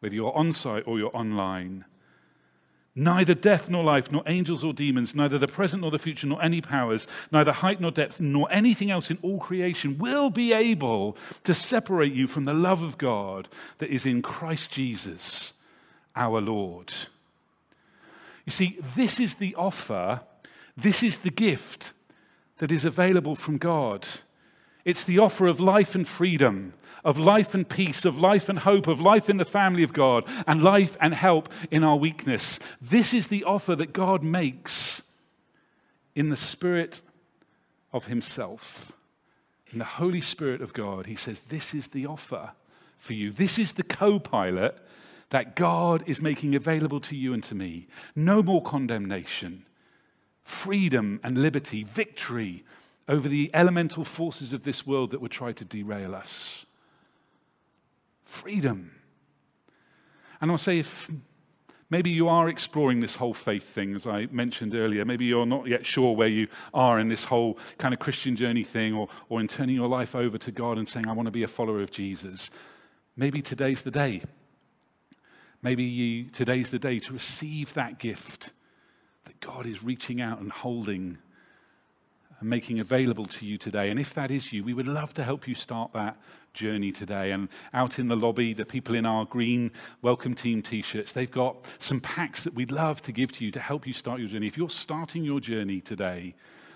whether 0.00 0.16
you're 0.16 0.36
on 0.36 0.52
site 0.52 0.82
or 0.86 0.98
you're 0.98 1.16
online. 1.16 1.84
Neither 2.94 3.34
death 3.34 3.70
nor 3.70 3.82
life, 3.82 4.12
nor 4.12 4.22
angels 4.26 4.62
or 4.62 4.74
demons, 4.74 5.14
neither 5.14 5.38
the 5.38 5.48
present 5.48 5.80
nor 5.80 5.90
the 5.90 5.98
future, 5.98 6.26
nor 6.26 6.42
any 6.42 6.60
powers, 6.60 7.06
neither 7.30 7.52
height 7.52 7.80
nor 7.80 7.90
depth, 7.90 8.20
nor 8.20 8.52
anything 8.52 8.90
else 8.90 9.10
in 9.10 9.18
all 9.22 9.38
creation 9.38 9.96
will 9.96 10.28
be 10.28 10.52
able 10.52 11.16
to 11.44 11.54
separate 11.54 12.12
you 12.12 12.26
from 12.26 12.44
the 12.44 12.52
love 12.52 12.82
of 12.82 12.98
God 12.98 13.48
that 13.78 13.88
is 13.88 14.04
in 14.04 14.20
Christ 14.20 14.70
Jesus 14.70 15.54
our 16.14 16.40
Lord. 16.40 16.92
You 18.44 18.52
see, 18.52 18.78
this 18.94 19.18
is 19.18 19.36
the 19.36 19.54
offer, 19.54 20.20
this 20.76 21.02
is 21.02 21.20
the 21.20 21.30
gift 21.30 21.94
that 22.58 22.70
is 22.70 22.84
available 22.84 23.34
from 23.34 23.56
God. 23.56 24.06
It's 24.84 25.04
the 25.04 25.18
offer 25.18 25.46
of 25.46 25.60
life 25.60 25.94
and 25.94 26.06
freedom, 26.06 26.74
of 27.04 27.18
life 27.18 27.54
and 27.54 27.68
peace, 27.68 28.04
of 28.04 28.18
life 28.18 28.48
and 28.48 28.60
hope, 28.60 28.86
of 28.86 29.00
life 29.00 29.30
in 29.30 29.36
the 29.36 29.44
family 29.44 29.82
of 29.82 29.92
God, 29.92 30.24
and 30.46 30.62
life 30.62 30.96
and 31.00 31.14
help 31.14 31.52
in 31.70 31.84
our 31.84 31.96
weakness. 31.96 32.58
This 32.80 33.14
is 33.14 33.28
the 33.28 33.44
offer 33.44 33.76
that 33.76 33.92
God 33.92 34.22
makes 34.22 35.02
in 36.14 36.30
the 36.30 36.36
Spirit 36.36 37.02
of 37.92 38.06
Himself. 38.06 38.92
In 39.72 39.78
the 39.78 39.84
Holy 39.84 40.20
Spirit 40.20 40.60
of 40.60 40.72
God, 40.72 41.06
He 41.06 41.16
says, 41.16 41.40
This 41.44 41.74
is 41.74 41.88
the 41.88 42.06
offer 42.06 42.52
for 42.98 43.14
you. 43.14 43.30
This 43.30 43.58
is 43.58 43.72
the 43.72 43.82
co 43.82 44.18
pilot 44.18 44.78
that 45.30 45.56
God 45.56 46.04
is 46.06 46.20
making 46.20 46.54
available 46.54 47.00
to 47.00 47.16
you 47.16 47.32
and 47.32 47.42
to 47.44 47.54
me. 47.54 47.86
No 48.14 48.42
more 48.42 48.62
condemnation, 48.62 49.64
freedom 50.42 51.20
and 51.24 51.38
liberty, 51.38 51.84
victory 51.84 52.64
over 53.08 53.28
the 53.28 53.50
elemental 53.52 54.04
forces 54.04 54.52
of 54.52 54.62
this 54.62 54.86
world 54.86 55.10
that 55.10 55.20
would 55.20 55.30
try 55.30 55.52
to 55.52 55.64
derail 55.64 56.14
us. 56.14 56.66
Freedom. 58.24 58.92
And 60.40 60.50
I'll 60.50 60.58
say, 60.58 60.78
if 60.78 61.10
maybe 61.90 62.10
you 62.10 62.28
are 62.28 62.48
exploring 62.48 63.00
this 63.00 63.16
whole 63.16 63.34
faith 63.34 63.64
thing, 63.64 63.94
as 63.94 64.06
I 64.06 64.26
mentioned 64.26 64.74
earlier, 64.74 65.04
maybe 65.04 65.26
you're 65.26 65.46
not 65.46 65.66
yet 65.66 65.84
sure 65.84 66.16
where 66.16 66.28
you 66.28 66.48
are 66.72 66.98
in 66.98 67.08
this 67.08 67.24
whole 67.24 67.58
kind 67.78 67.92
of 67.92 68.00
Christian 68.00 68.34
journey 68.34 68.62
thing, 68.62 68.94
or, 68.94 69.08
or 69.28 69.40
in 69.40 69.48
turning 69.48 69.76
your 69.76 69.88
life 69.88 70.14
over 70.14 70.38
to 70.38 70.50
God 70.50 70.78
and 70.78 70.88
saying, 70.88 71.06
I 71.06 71.12
want 71.12 71.26
to 71.26 71.32
be 71.32 71.42
a 71.42 71.48
follower 71.48 71.82
of 71.82 71.90
Jesus. 71.90 72.50
Maybe 73.16 73.42
today's 73.42 73.82
the 73.82 73.90
day. 73.90 74.22
Maybe 75.60 75.84
you, 75.84 76.24
today's 76.30 76.70
the 76.70 76.78
day 76.78 76.98
to 77.00 77.12
receive 77.12 77.74
that 77.74 77.98
gift 77.98 78.50
that 79.24 79.38
God 79.40 79.66
is 79.66 79.84
reaching 79.84 80.20
out 80.20 80.40
and 80.40 80.50
holding 80.50 81.18
and 82.42 82.50
making 82.50 82.80
available 82.80 83.24
to 83.26 83.46
you 83.46 83.56
today. 83.56 83.88
And 83.88 83.98
if 83.98 84.12
that 84.14 84.30
is 84.30 84.52
you, 84.52 84.64
we 84.64 84.74
would 84.74 84.88
love 84.88 85.14
to 85.14 85.24
help 85.24 85.46
you 85.48 85.54
start 85.54 85.92
that 85.92 86.18
journey 86.52 86.90
today. 86.90 87.30
And 87.30 87.48
out 87.72 87.98
in 87.98 88.08
the 88.08 88.16
lobby, 88.16 88.52
the 88.52 88.66
people 88.66 88.94
in 88.94 89.06
our 89.06 89.24
green 89.24 89.70
welcome 90.02 90.34
team 90.34 90.60
t 90.60 90.82
shirts, 90.82 91.12
they've 91.12 91.30
got 91.30 91.64
some 91.78 92.00
packs 92.00 92.44
that 92.44 92.54
we'd 92.54 92.72
love 92.72 93.00
to 93.02 93.12
give 93.12 93.32
to 93.32 93.44
you 93.44 93.52
to 93.52 93.60
help 93.60 93.86
you 93.86 93.92
start 93.92 94.18
your 94.18 94.28
journey. 94.28 94.48
If 94.48 94.58
you're 94.58 94.70
starting 94.70 95.24
your 95.24 95.38
journey 95.40 95.80
today, 95.80 96.34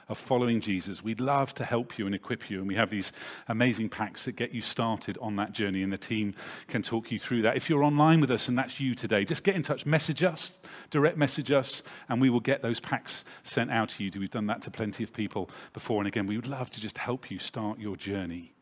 of 0.09 0.19
following 0.19 0.61
Jesus. 0.61 1.03
We'd 1.03 1.21
love 1.21 1.53
to 1.55 1.65
help 1.65 1.99
you 1.99 2.07
and 2.07 2.15
equip 2.15 2.49
you. 2.49 2.59
And 2.59 2.69
we 2.69 2.77
have 2.77 2.91
these 2.91 3.11
amazing 3.49 3.89
packs 3.89 4.25
that 4.25 4.37
get 4.37 4.55
you 4.55 4.63
started 4.63 5.19
on 5.21 5.37
that 5.37 5.53
journey, 5.53 5.83
and 5.83 5.93
the 5.93 5.99
team 5.99 6.35
can 6.69 6.83
talk 6.83 7.11
you 7.11 7.19
through 7.19 7.43
that. 7.43 7.57
If 7.57 7.69
you're 7.69 7.83
online 7.83 8.21
with 8.21 8.31
us 8.31 8.49
and 8.49 8.57
that's 8.57 8.79
you 8.81 8.95
today, 8.95 9.25
just 9.25 9.43
get 9.43 9.57
in 9.57 9.63
touch, 9.63 9.85
message 9.85 10.23
us, 10.23 10.53
direct 10.91 11.17
message 11.17 11.51
us, 11.51 11.83
and 12.09 12.21
we 12.21 12.31
will 12.31 12.41
get 12.41 12.63
those 12.63 12.79
packs 12.79 13.25
sent 13.43 13.71
out 13.71 13.89
to 13.91 14.05
you. 14.05 14.11
We've 14.17 14.31
done 14.31 14.47
that 14.47 14.63
to 14.63 14.71
plenty 14.71 15.03
of 15.03 15.13
people 15.13 15.51
before. 15.73 16.01
And 16.01 16.09
again, 16.09 16.27
we 16.27 16.37
would 16.37 16.49
love 16.49 16.71
to 16.71 16.81
just 16.81 16.99
help 16.99 17.31
you 17.31 17.39
start 17.39 17.79
your 17.81 17.97
journey. 17.97 18.53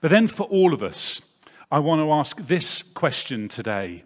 But 0.00 0.10
then 0.10 0.28
for 0.28 0.44
all 0.44 0.74
of 0.74 0.82
us, 0.82 1.22
I 1.70 1.78
want 1.78 2.00
to 2.00 2.12
ask 2.12 2.46
this 2.46 2.82
question 2.82 3.48
today 3.48 4.04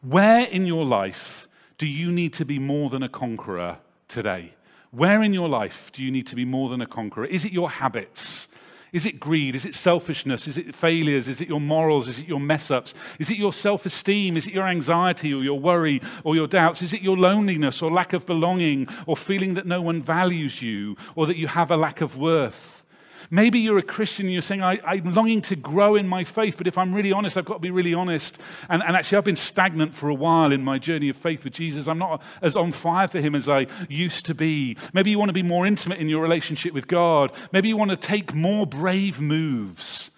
Where 0.00 0.44
in 0.44 0.66
your 0.66 0.84
life 0.84 1.48
do 1.78 1.86
you 1.86 2.12
need 2.12 2.32
to 2.34 2.44
be 2.44 2.58
more 2.58 2.90
than 2.90 3.02
a 3.02 3.08
conqueror 3.08 3.78
today? 4.06 4.54
Where 4.90 5.22
in 5.22 5.32
your 5.32 5.48
life 5.48 5.92
do 5.92 6.04
you 6.04 6.10
need 6.10 6.26
to 6.28 6.36
be 6.36 6.44
more 6.44 6.68
than 6.68 6.80
a 6.80 6.86
conqueror? 6.86 7.26
Is 7.26 7.44
it 7.44 7.52
your 7.52 7.70
habits? 7.70 8.48
Is 8.92 9.06
it 9.06 9.20
greed? 9.20 9.54
Is 9.54 9.64
it 9.64 9.74
selfishness? 9.76 10.48
Is 10.48 10.58
it 10.58 10.74
failures? 10.74 11.28
Is 11.28 11.40
it 11.40 11.48
your 11.48 11.60
morals? 11.60 12.08
Is 12.08 12.18
it 12.18 12.26
your 12.26 12.40
mess 12.40 12.72
ups? 12.72 12.92
Is 13.20 13.30
it 13.30 13.36
your 13.36 13.52
self 13.52 13.86
esteem? 13.86 14.36
Is 14.36 14.48
it 14.48 14.54
your 14.54 14.66
anxiety 14.66 15.32
or 15.32 15.44
your 15.44 15.60
worry 15.60 16.00
or 16.24 16.34
your 16.34 16.48
doubts? 16.48 16.82
Is 16.82 16.92
it 16.92 17.02
your 17.02 17.16
loneliness 17.16 17.82
or 17.82 17.92
lack 17.92 18.12
of 18.12 18.26
belonging 18.26 18.88
or 19.06 19.16
feeling 19.16 19.54
that 19.54 19.66
no 19.66 19.80
one 19.80 20.02
values 20.02 20.60
you 20.60 20.96
or 21.14 21.26
that 21.26 21.36
you 21.36 21.46
have 21.46 21.70
a 21.70 21.76
lack 21.76 22.00
of 22.00 22.16
worth? 22.16 22.84
Maybe 23.28 23.60
you're 23.60 23.78
a 23.78 23.82
Christian 23.82 24.26
and 24.26 24.32
you're 24.32 24.42
saying, 24.42 24.62
I, 24.62 24.78
am 24.84 25.14
longing 25.14 25.42
to 25.42 25.56
grow 25.56 25.96
in 25.96 26.08
my 26.08 26.24
faith, 26.24 26.56
but 26.56 26.66
if 26.66 26.78
I'm 26.78 26.94
really 26.94 27.12
honest, 27.12 27.36
I've 27.36 27.44
got 27.44 27.54
to 27.54 27.60
be 27.60 27.70
really 27.70 27.94
honest. 27.94 28.40
And, 28.68 28.82
and 28.82 28.96
actually, 28.96 29.18
I've 29.18 29.24
been 29.24 29.36
stagnant 29.36 29.94
for 29.94 30.08
a 30.08 30.14
while 30.14 30.52
in 30.52 30.64
my 30.64 30.78
journey 30.78 31.08
of 31.08 31.16
faith 31.16 31.44
with 31.44 31.52
Jesus. 31.52 31.88
I'm 31.88 31.98
not 31.98 32.22
as 32.40 32.56
on 32.56 32.72
fire 32.72 33.08
for 33.08 33.20
Him 33.20 33.34
as 33.34 33.48
I 33.48 33.66
used 33.88 34.26
to 34.26 34.34
be. 34.34 34.76
Maybe 34.92 35.10
you 35.10 35.18
want 35.18 35.28
to 35.28 35.34
be 35.34 35.42
more 35.42 35.66
intimate 35.66 35.98
in 35.98 36.08
your 36.08 36.22
relationship 36.22 36.72
with 36.72 36.88
God. 36.88 37.32
Maybe 37.52 37.68
you 37.68 37.76
want 37.76 37.90
to 37.90 37.96
take 37.96 38.34
more 38.34 38.66
brave 38.66 39.20
moves 39.20 40.10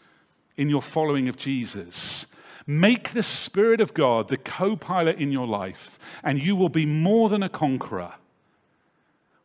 in 0.56 0.68
your 0.68 0.82
following 0.82 1.28
of 1.28 1.36
Jesus. 1.36 2.26
Make 2.66 3.10
the 3.10 3.22
Spirit 3.22 3.80
of 3.80 3.94
God 3.94 4.28
the 4.28 4.36
co 4.36 4.76
pilot 4.76 5.18
in 5.18 5.32
your 5.32 5.46
life, 5.46 5.98
and 6.22 6.40
you 6.40 6.54
will 6.54 6.68
be 6.68 6.86
more 6.86 7.28
than 7.28 7.42
a 7.42 7.48
conqueror. 7.48 8.12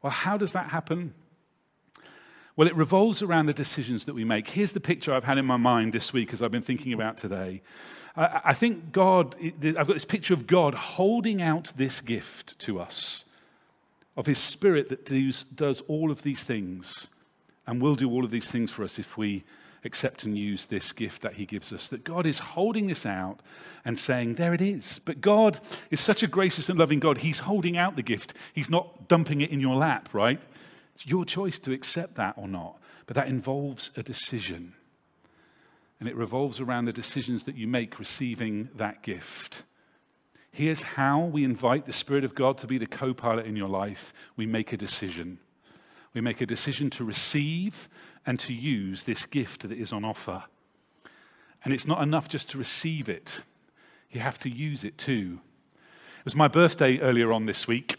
Well, 0.01 0.11
how 0.11 0.37
does 0.37 0.53
that 0.53 0.69
happen? 0.69 1.13
Well, 2.57 2.67
it 2.67 2.75
revolves 2.75 3.21
around 3.21 3.45
the 3.45 3.53
decisions 3.53 4.05
that 4.05 4.15
we 4.15 4.23
make. 4.23 4.49
Here's 4.49 4.71
the 4.71 4.79
picture 4.79 5.13
I've 5.13 5.25
had 5.25 5.37
in 5.37 5.45
my 5.45 5.57
mind 5.57 5.93
this 5.93 6.11
week 6.11 6.33
as 6.33 6.41
I've 6.41 6.51
been 6.51 6.63
thinking 6.63 6.91
about 6.91 7.15
today. 7.15 7.61
I, 8.15 8.55
think 8.55 8.91
God, 8.91 9.35
I've 9.39 9.75
got 9.75 9.89
this 9.89 10.05
picture 10.05 10.33
of 10.33 10.47
God 10.47 10.73
holding 10.73 11.39
out 11.39 11.71
this 11.77 12.01
gift 12.01 12.57
to 12.61 12.79
us 12.79 13.25
of 14.15 14.25
His 14.25 14.39
Spirit 14.39 14.89
that 14.89 15.05
does, 15.05 15.43
does 15.43 15.81
all 15.81 16.09
of 16.09 16.23
these 16.23 16.43
things 16.43 17.09
and 17.67 17.79
will 17.79 17.93
do 17.93 18.09
all 18.09 18.25
of 18.25 18.31
these 18.31 18.49
things 18.49 18.71
for 18.71 18.83
us 18.83 18.97
if 18.97 19.17
we 19.17 19.43
accept 19.83 20.23
and 20.23 20.35
use 20.35 20.65
this 20.65 20.93
gift 20.93 21.21
that 21.21 21.35
He 21.35 21.45
gives 21.45 21.71
us. 21.71 21.87
That 21.89 22.03
God 22.03 22.25
is 22.25 22.39
holding 22.39 22.87
this 22.87 23.05
out 23.05 23.39
and 23.85 23.99
saying, 23.99 24.33
There 24.33 24.55
it 24.55 24.61
is. 24.61 24.99
But 25.05 25.21
God 25.21 25.59
is 25.91 25.99
such 25.99 26.23
a 26.23 26.27
gracious 26.27 26.69
and 26.69 26.79
loving 26.79 26.99
God. 26.99 27.19
He's 27.19 27.39
holding 27.39 27.77
out 27.77 27.95
the 27.95 28.01
gift, 28.01 28.33
He's 28.51 28.69
not 28.69 29.07
dumping 29.07 29.41
it 29.41 29.51
in 29.51 29.59
your 29.59 29.75
lap, 29.75 30.09
right? 30.11 30.41
It's 30.97 31.05
your 31.05 31.25
choice 31.25 31.59
to 31.59 31.73
accept 31.73 32.15
that 32.15 32.33
or 32.37 32.47
not, 32.47 32.79
but 33.05 33.15
that 33.15 33.27
involves 33.27 33.91
a 33.95 34.01
decision. 34.01 34.73
And 35.99 36.09
it 36.09 36.15
revolves 36.15 36.59
around 36.59 36.85
the 36.85 36.91
decisions 36.93 37.43
that 37.43 37.55
you 37.55 37.67
make 37.67 37.99
receiving 37.99 38.69
that 38.75 39.03
gift. 39.03 39.61
Here's 40.49 40.81
how 40.81 41.25
we 41.25 41.43
invite 41.43 41.85
the 41.85 41.93
Spirit 41.93 42.23
of 42.23 42.33
God 42.33 42.57
to 42.57 42.67
be 42.67 42.79
the 42.79 42.87
co 42.87 43.13
pilot 43.13 43.45
in 43.45 43.55
your 43.55 43.69
life 43.69 44.11
we 44.35 44.47
make 44.47 44.73
a 44.73 44.77
decision. 44.77 45.37
We 46.15 46.21
make 46.21 46.41
a 46.41 46.47
decision 46.47 46.89
to 46.91 47.03
receive 47.03 47.87
and 48.25 48.39
to 48.39 48.51
use 48.51 49.03
this 49.03 49.27
gift 49.27 49.69
that 49.69 49.77
is 49.77 49.93
on 49.93 50.03
offer. 50.03 50.45
And 51.63 51.75
it's 51.75 51.85
not 51.85 52.01
enough 52.01 52.27
just 52.27 52.49
to 52.49 52.57
receive 52.57 53.07
it, 53.07 53.43
you 54.09 54.19
have 54.19 54.39
to 54.39 54.49
use 54.49 54.83
it 54.83 54.97
too. 54.97 55.41
It 56.17 56.25
was 56.25 56.35
my 56.35 56.47
birthday 56.47 56.97
earlier 56.97 57.31
on 57.31 57.45
this 57.45 57.67
week. 57.67 57.97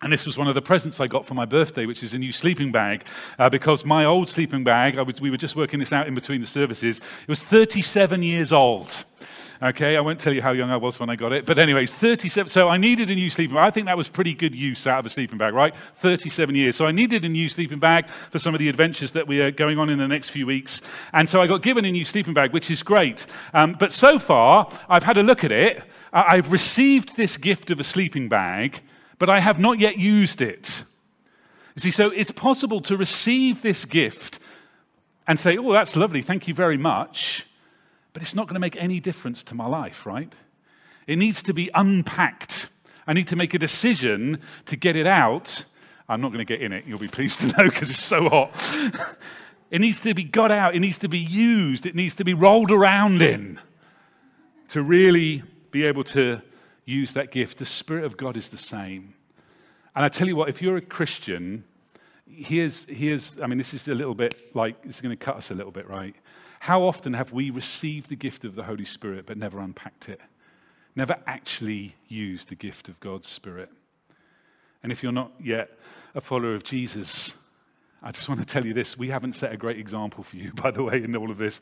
And 0.00 0.12
this 0.12 0.26
was 0.26 0.38
one 0.38 0.46
of 0.46 0.54
the 0.54 0.62
presents 0.62 1.00
I 1.00 1.08
got 1.08 1.26
for 1.26 1.34
my 1.34 1.44
birthday, 1.44 1.84
which 1.84 2.04
is 2.04 2.14
a 2.14 2.18
new 2.18 2.30
sleeping 2.30 2.70
bag, 2.70 3.04
uh, 3.38 3.50
because 3.50 3.84
my 3.84 4.04
old 4.04 4.28
sleeping 4.28 4.62
bag, 4.62 4.96
was, 4.96 5.20
we 5.20 5.30
were 5.30 5.36
just 5.36 5.56
working 5.56 5.80
this 5.80 5.92
out 5.92 6.06
in 6.06 6.14
between 6.14 6.40
the 6.40 6.46
services, 6.46 6.98
it 6.98 7.28
was 7.28 7.42
37 7.42 8.22
years 8.22 8.52
old. 8.52 9.04
Okay, 9.60 9.96
I 9.96 10.00
won't 10.00 10.20
tell 10.20 10.32
you 10.32 10.40
how 10.40 10.52
young 10.52 10.70
I 10.70 10.76
was 10.76 11.00
when 11.00 11.10
I 11.10 11.16
got 11.16 11.32
it, 11.32 11.44
but 11.44 11.58
anyways, 11.58 11.92
37. 11.92 12.48
So 12.48 12.68
I 12.68 12.76
needed 12.76 13.10
a 13.10 13.14
new 13.16 13.28
sleeping 13.28 13.56
bag. 13.56 13.66
I 13.66 13.70
think 13.72 13.86
that 13.86 13.96
was 13.96 14.08
pretty 14.08 14.32
good 14.32 14.54
use 14.54 14.86
out 14.86 15.00
of 15.00 15.06
a 15.06 15.10
sleeping 15.10 15.36
bag, 15.36 15.52
right? 15.52 15.74
37 15.96 16.54
years. 16.54 16.76
So 16.76 16.86
I 16.86 16.92
needed 16.92 17.24
a 17.24 17.28
new 17.28 17.48
sleeping 17.48 17.80
bag 17.80 18.08
for 18.08 18.38
some 18.38 18.54
of 18.54 18.60
the 18.60 18.68
adventures 18.68 19.10
that 19.12 19.26
we 19.26 19.40
are 19.40 19.50
going 19.50 19.80
on 19.80 19.90
in 19.90 19.98
the 19.98 20.06
next 20.06 20.28
few 20.28 20.46
weeks. 20.46 20.80
And 21.12 21.28
so 21.28 21.42
I 21.42 21.48
got 21.48 21.62
given 21.62 21.84
a 21.84 21.90
new 21.90 22.04
sleeping 22.04 22.34
bag, 22.34 22.52
which 22.52 22.70
is 22.70 22.84
great. 22.84 23.26
Um, 23.52 23.74
but 23.76 23.90
so 23.90 24.20
far, 24.20 24.70
I've 24.88 25.02
had 25.02 25.18
a 25.18 25.24
look 25.24 25.42
at 25.42 25.50
it. 25.50 25.82
I've 26.12 26.52
received 26.52 27.16
this 27.16 27.36
gift 27.36 27.72
of 27.72 27.80
a 27.80 27.84
sleeping 27.84 28.28
bag 28.28 28.80
but 29.18 29.28
I 29.28 29.40
have 29.40 29.58
not 29.58 29.78
yet 29.78 29.98
used 29.98 30.40
it. 30.40 30.84
You 31.74 31.80
see, 31.80 31.90
so 31.90 32.10
it's 32.10 32.30
possible 32.30 32.80
to 32.82 32.96
receive 32.96 33.62
this 33.62 33.84
gift 33.84 34.38
and 35.26 35.38
say, 35.38 35.56
oh, 35.56 35.72
that's 35.72 35.94
lovely, 35.94 36.22
thank 36.22 36.48
you 36.48 36.54
very 36.54 36.76
much, 36.76 37.46
but 38.12 38.22
it's 38.22 38.34
not 38.34 38.46
going 38.46 38.54
to 38.54 38.60
make 38.60 38.76
any 38.76 38.98
difference 38.98 39.42
to 39.44 39.54
my 39.54 39.66
life, 39.66 40.06
right? 40.06 40.32
It 41.06 41.16
needs 41.16 41.42
to 41.44 41.54
be 41.54 41.70
unpacked. 41.74 42.68
I 43.06 43.12
need 43.12 43.28
to 43.28 43.36
make 43.36 43.54
a 43.54 43.58
decision 43.58 44.40
to 44.66 44.76
get 44.76 44.96
it 44.96 45.06
out. 45.06 45.64
I'm 46.08 46.20
not 46.20 46.28
going 46.28 46.44
to 46.44 46.44
get 46.44 46.62
in 46.62 46.72
it, 46.72 46.84
you'll 46.86 46.98
be 46.98 47.08
pleased 47.08 47.40
to 47.40 47.46
know, 47.58 47.64
because 47.64 47.90
it's 47.90 47.98
so 48.00 48.28
hot. 48.28 48.50
it 49.70 49.80
needs 49.80 50.00
to 50.00 50.14
be 50.14 50.24
got 50.24 50.50
out, 50.50 50.74
it 50.74 50.80
needs 50.80 50.98
to 50.98 51.08
be 51.08 51.18
used, 51.18 51.86
it 51.86 51.94
needs 51.94 52.14
to 52.16 52.24
be 52.24 52.34
rolled 52.34 52.70
around 52.70 53.22
in 53.22 53.60
to 54.68 54.82
really 54.82 55.42
be 55.70 55.84
able 55.84 56.04
to 56.04 56.42
use 56.88 57.12
that 57.14 57.30
gift. 57.30 57.58
The 57.58 57.66
Spirit 57.66 58.04
of 58.04 58.16
God 58.16 58.36
is 58.36 58.48
the 58.48 58.56
same. 58.58 59.14
And 59.94 60.04
I 60.04 60.08
tell 60.08 60.28
you 60.28 60.36
what, 60.36 60.48
if 60.48 60.62
you're 60.62 60.76
a 60.76 60.82
Christian, 60.82 61.64
here's, 62.28 62.84
here's 62.84 63.40
I 63.40 63.46
mean, 63.46 63.58
this 63.58 63.74
is 63.74 63.88
a 63.88 63.94
little 63.94 64.14
bit 64.14 64.54
like, 64.54 64.76
it's 64.84 65.00
going 65.00 65.16
to 65.16 65.24
cut 65.24 65.36
us 65.36 65.50
a 65.50 65.54
little 65.54 65.72
bit, 65.72 65.88
right? 65.88 66.14
How 66.60 66.82
often 66.82 67.12
have 67.12 67.32
we 67.32 67.50
received 67.50 68.08
the 68.08 68.16
gift 68.16 68.44
of 68.44 68.54
the 68.54 68.64
Holy 68.64 68.84
Spirit 68.84 69.26
but 69.26 69.36
never 69.36 69.60
unpacked 69.60 70.08
it? 70.08 70.20
never 70.98 71.16
actually 71.28 71.94
used 72.08 72.48
the 72.48 72.56
gift 72.56 72.88
of 72.88 72.98
God's 72.98 73.28
Spirit. 73.28 73.70
And 74.82 74.90
if 74.90 75.00
you're 75.00 75.12
not 75.12 75.30
yet 75.40 75.70
a 76.16 76.20
follower 76.20 76.56
of 76.56 76.64
Jesus, 76.64 77.34
I 78.02 78.10
just 78.10 78.28
want 78.28 78.40
to 78.40 78.46
tell 78.46 78.66
you 78.66 78.74
this. 78.74 78.98
We 78.98 79.08
haven't 79.08 79.34
set 79.34 79.52
a 79.52 79.56
great 79.56 79.78
example 79.78 80.24
for 80.24 80.36
you, 80.36 80.52
by 80.54 80.72
the 80.72 80.82
way, 80.82 81.02
in 81.04 81.14
all 81.14 81.30
of 81.30 81.38
this. 81.38 81.60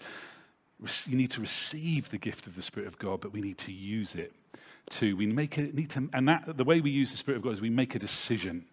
You 1.06 1.18
need 1.18 1.30
to 1.32 1.42
receive 1.42 2.08
the 2.08 2.16
gift 2.16 2.46
of 2.46 2.56
the 2.56 2.62
Spirit 2.62 2.86
of 2.86 2.98
God, 2.98 3.20
but 3.20 3.32
we 3.32 3.42
need 3.42 3.58
to 3.58 3.72
use 3.72 4.14
it 4.14 4.32
too. 4.90 5.16
We 5.16 5.27
make 5.27 5.59
it, 5.59 5.75
need 5.75 5.90
to, 5.90 6.09
and 6.12 6.29
that, 6.29 6.57
the 6.57 6.64
way 6.64 6.81
we 6.81 6.90
use 6.90 7.11
the 7.11 7.16
Spirit 7.16 7.38
of 7.38 7.42
God 7.44 7.55
is 7.55 7.61
we 7.61 7.70
make 7.70 7.94
a 7.94 7.99
decision. 7.99 8.64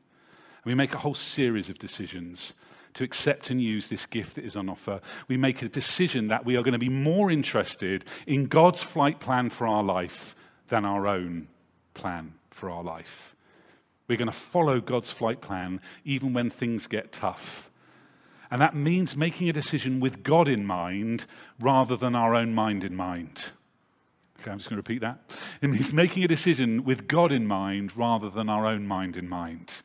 We 0.65 0.75
make 0.75 0.93
a 0.93 0.99
whole 0.99 1.15
series 1.15 1.69
of 1.69 1.77
decisions 1.77 2.53
to 2.93 3.03
accept 3.03 3.49
and 3.49 3.61
use 3.61 3.89
this 3.89 4.05
gift 4.05 4.35
that 4.35 4.45
is 4.45 4.55
on 4.55 4.69
offer. 4.69 5.01
We 5.27 5.37
make 5.37 5.61
a 5.61 5.69
decision 5.69 6.27
that 6.27 6.45
we 6.45 6.55
are 6.55 6.63
going 6.63 6.73
to 6.73 6.79
be 6.79 6.89
more 6.89 7.31
interested 7.31 8.05
in 8.27 8.45
God's 8.45 8.83
flight 8.83 9.19
plan 9.19 9.49
for 9.49 9.67
our 9.67 9.83
life 9.83 10.35
than 10.69 10.85
our 10.85 11.07
own 11.07 11.47
plan 11.93 12.35
for 12.49 12.69
our 12.69 12.83
life. 12.83 13.35
We're 14.07 14.17
going 14.17 14.27
to 14.27 14.31
follow 14.31 14.79
God's 14.79 15.11
flight 15.11 15.41
plan 15.41 15.81
even 16.05 16.33
when 16.33 16.49
things 16.49 16.87
get 16.87 17.11
tough. 17.11 17.71
And 18.51 18.61
that 18.61 18.75
means 18.75 19.17
making 19.17 19.49
a 19.49 19.53
decision 19.53 19.99
with 19.99 20.21
God 20.21 20.47
in 20.47 20.65
mind 20.65 21.25
rather 21.59 21.97
than 21.97 22.15
our 22.15 22.35
own 22.35 22.53
mind 22.53 22.83
in 22.83 22.95
mind. 22.95 23.51
Okay, 24.43 24.51
I'm 24.51 24.57
just 24.57 24.69
going 24.69 24.75
to 24.75 24.89
repeat 24.89 24.99
that. 24.99 25.19
It 25.61 25.69
means 25.69 25.93
making 25.93 26.25
a 26.25 26.27
decision 26.27 26.83
with 26.83 27.07
God 27.07 27.31
in 27.31 27.47
mind 27.47 27.95
rather 27.95 28.29
than 28.29 28.49
our 28.49 28.67
own 28.67 28.85
mind 28.85 29.15
in 29.15 29.29
mind. 29.29 29.83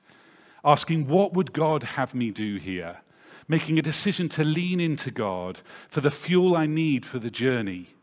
Asking, 0.64 1.06
what 1.06 1.32
would 1.32 1.52
God 1.52 1.84
have 1.84 2.12
me 2.12 2.32
do 2.32 2.56
here? 2.56 3.02
Making 3.46 3.78
a 3.78 3.82
decision 3.82 4.28
to 4.30 4.42
lean 4.42 4.80
into 4.80 5.12
God 5.12 5.60
for 5.88 6.00
the 6.00 6.10
fuel 6.10 6.56
I 6.56 6.66
need 6.66 7.06
for 7.06 7.20
the 7.20 7.30
journey. 7.30 7.94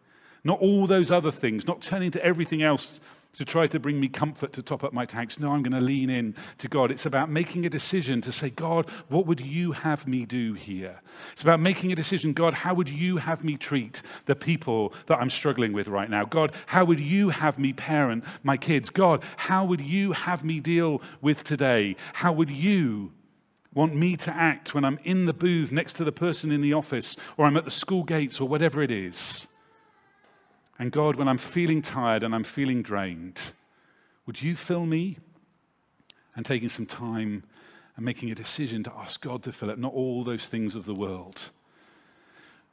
Not 0.46 0.62
all 0.62 0.88
those 0.88 1.12
other 1.12 1.30
things, 1.30 1.68
not 1.68 1.82
turning 1.82 2.12
to 2.12 2.24
everything 2.24 2.64
else 2.64 3.02
to 3.38 3.46
try 3.46 3.68
to 3.68 3.80
bring 3.80 4.00
me 4.00 4.08
comfort 4.08 4.54
to 4.54 4.62
top 4.62 4.84
up 4.84 4.94
my 4.94 5.06
tanks. 5.06 5.40
No, 5.40 5.52
I'm 5.52 5.64
going 5.64 5.80
to 5.80 5.86
lean 5.86 6.10
in 6.10 6.36
to 6.60 6.68
God. 6.68 6.92
It's 6.92 7.06
about 7.06 7.30
making 7.30 7.66
a 7.66 7.70
decision 7.70 8.22
to 8.22 8.32
say, 8.32 8.50
God, 8.50 8.90
what 9.10 9.26
would 9.26 9.42
you 9.42 9.74
have 9.74 10.08
me 10.08 10.26
do 10.26 10.54
here? 10.54 11.02
It's 11.32 11.42
about 11.42 11.60
making 11.60 11.92
a 11.92 11.96
decision, 11.96 12.34
God, 12.34 12.54
how 12.54 12.74
would 12.74 12.90
you 12.90 13.18
have 13.18 13.44
me 13.44 13.58
treat 13.58 14.02
the 14.26 14.36
people 14.36 14.94
that 15.08 15.20
I'm 15.20 15.30
struggling 15.30 15.74
with 15.74 15.88
right 15.88 16.10
now? 16.10 16.26
God, 16.26 16.54
how 16.68 16.86
would 16.86 17.00
you 17.00 17.30
have 17.30 17.60
me 17.60 17.74
parent 17.74 18.24
my 18.44 18.58
kids? 18.58 18.90
God, 18.90 19.24
how 19.38 19.66
would 19.66 19.82
you 19.82 20.14
have 20.14 20.44
me 20.44 20.60
deal 20.60 21.02
with 21.22 21.44
today? 21.44 21.96
How 22.14 22.32
would 22.32 22.50
you 22.50 23.12
want 23.74 23.94
me 23.94 24.16
to 24.16 24.32
act 24.32 24.74
when 24.74 24.86
I'm 24.86 25.00
in 25.04 25.26
the 25.26 25.34
booth 25.34 25.72
next 25.72 25.94
to 25.96 26.04
the 26.04 26.12
person 26.12 26.52
in 26.52 26.62
the 26.62 26.74
office 26.74 27.18
or 27.38 27.46
I'm 27.46 27.58
at 27.58 27.66
the 27.66 27.72
school 27.72 28.04
gates 28.04 28.40
or 28.40 28.48
whatever 28.48 28.82
it 28.82 28.90
is? 28.92 29.48
And 30.78 30.92
God, 30.92 31.16
when 31.16 31.28
I'm 31.28 31.38
feeling 31.38 31.82
tired 31.82 32.24
and 32.24 32.36
I'm 32.36 32.44
feeling 32.44 32.82
drained, 32.82 33.54
would 34.26 34.42
you 34.42 34.56
fill 34.56 34.86
me? 34.86 35.18
And 36.36 36.46
taking 36.46 36.68
some 36.68 36.86
time 36.86 37.44
and 37.96 38.04
making 38.04 38.30
a 38.30 38.36
decision 38.36 38.84
to 38.84 38.94
ask 38.94 39.22
God 39.22 39.42
to 39.44 39.54
fill 39.54 39.70
it, 39.70 39.80
not 39.80 39.94
all 39.94 40.24
those 40.24 40.50
things 40.50 40.76
of 40.76 40.86
the 40.86 40.94
world. 40.94 41.52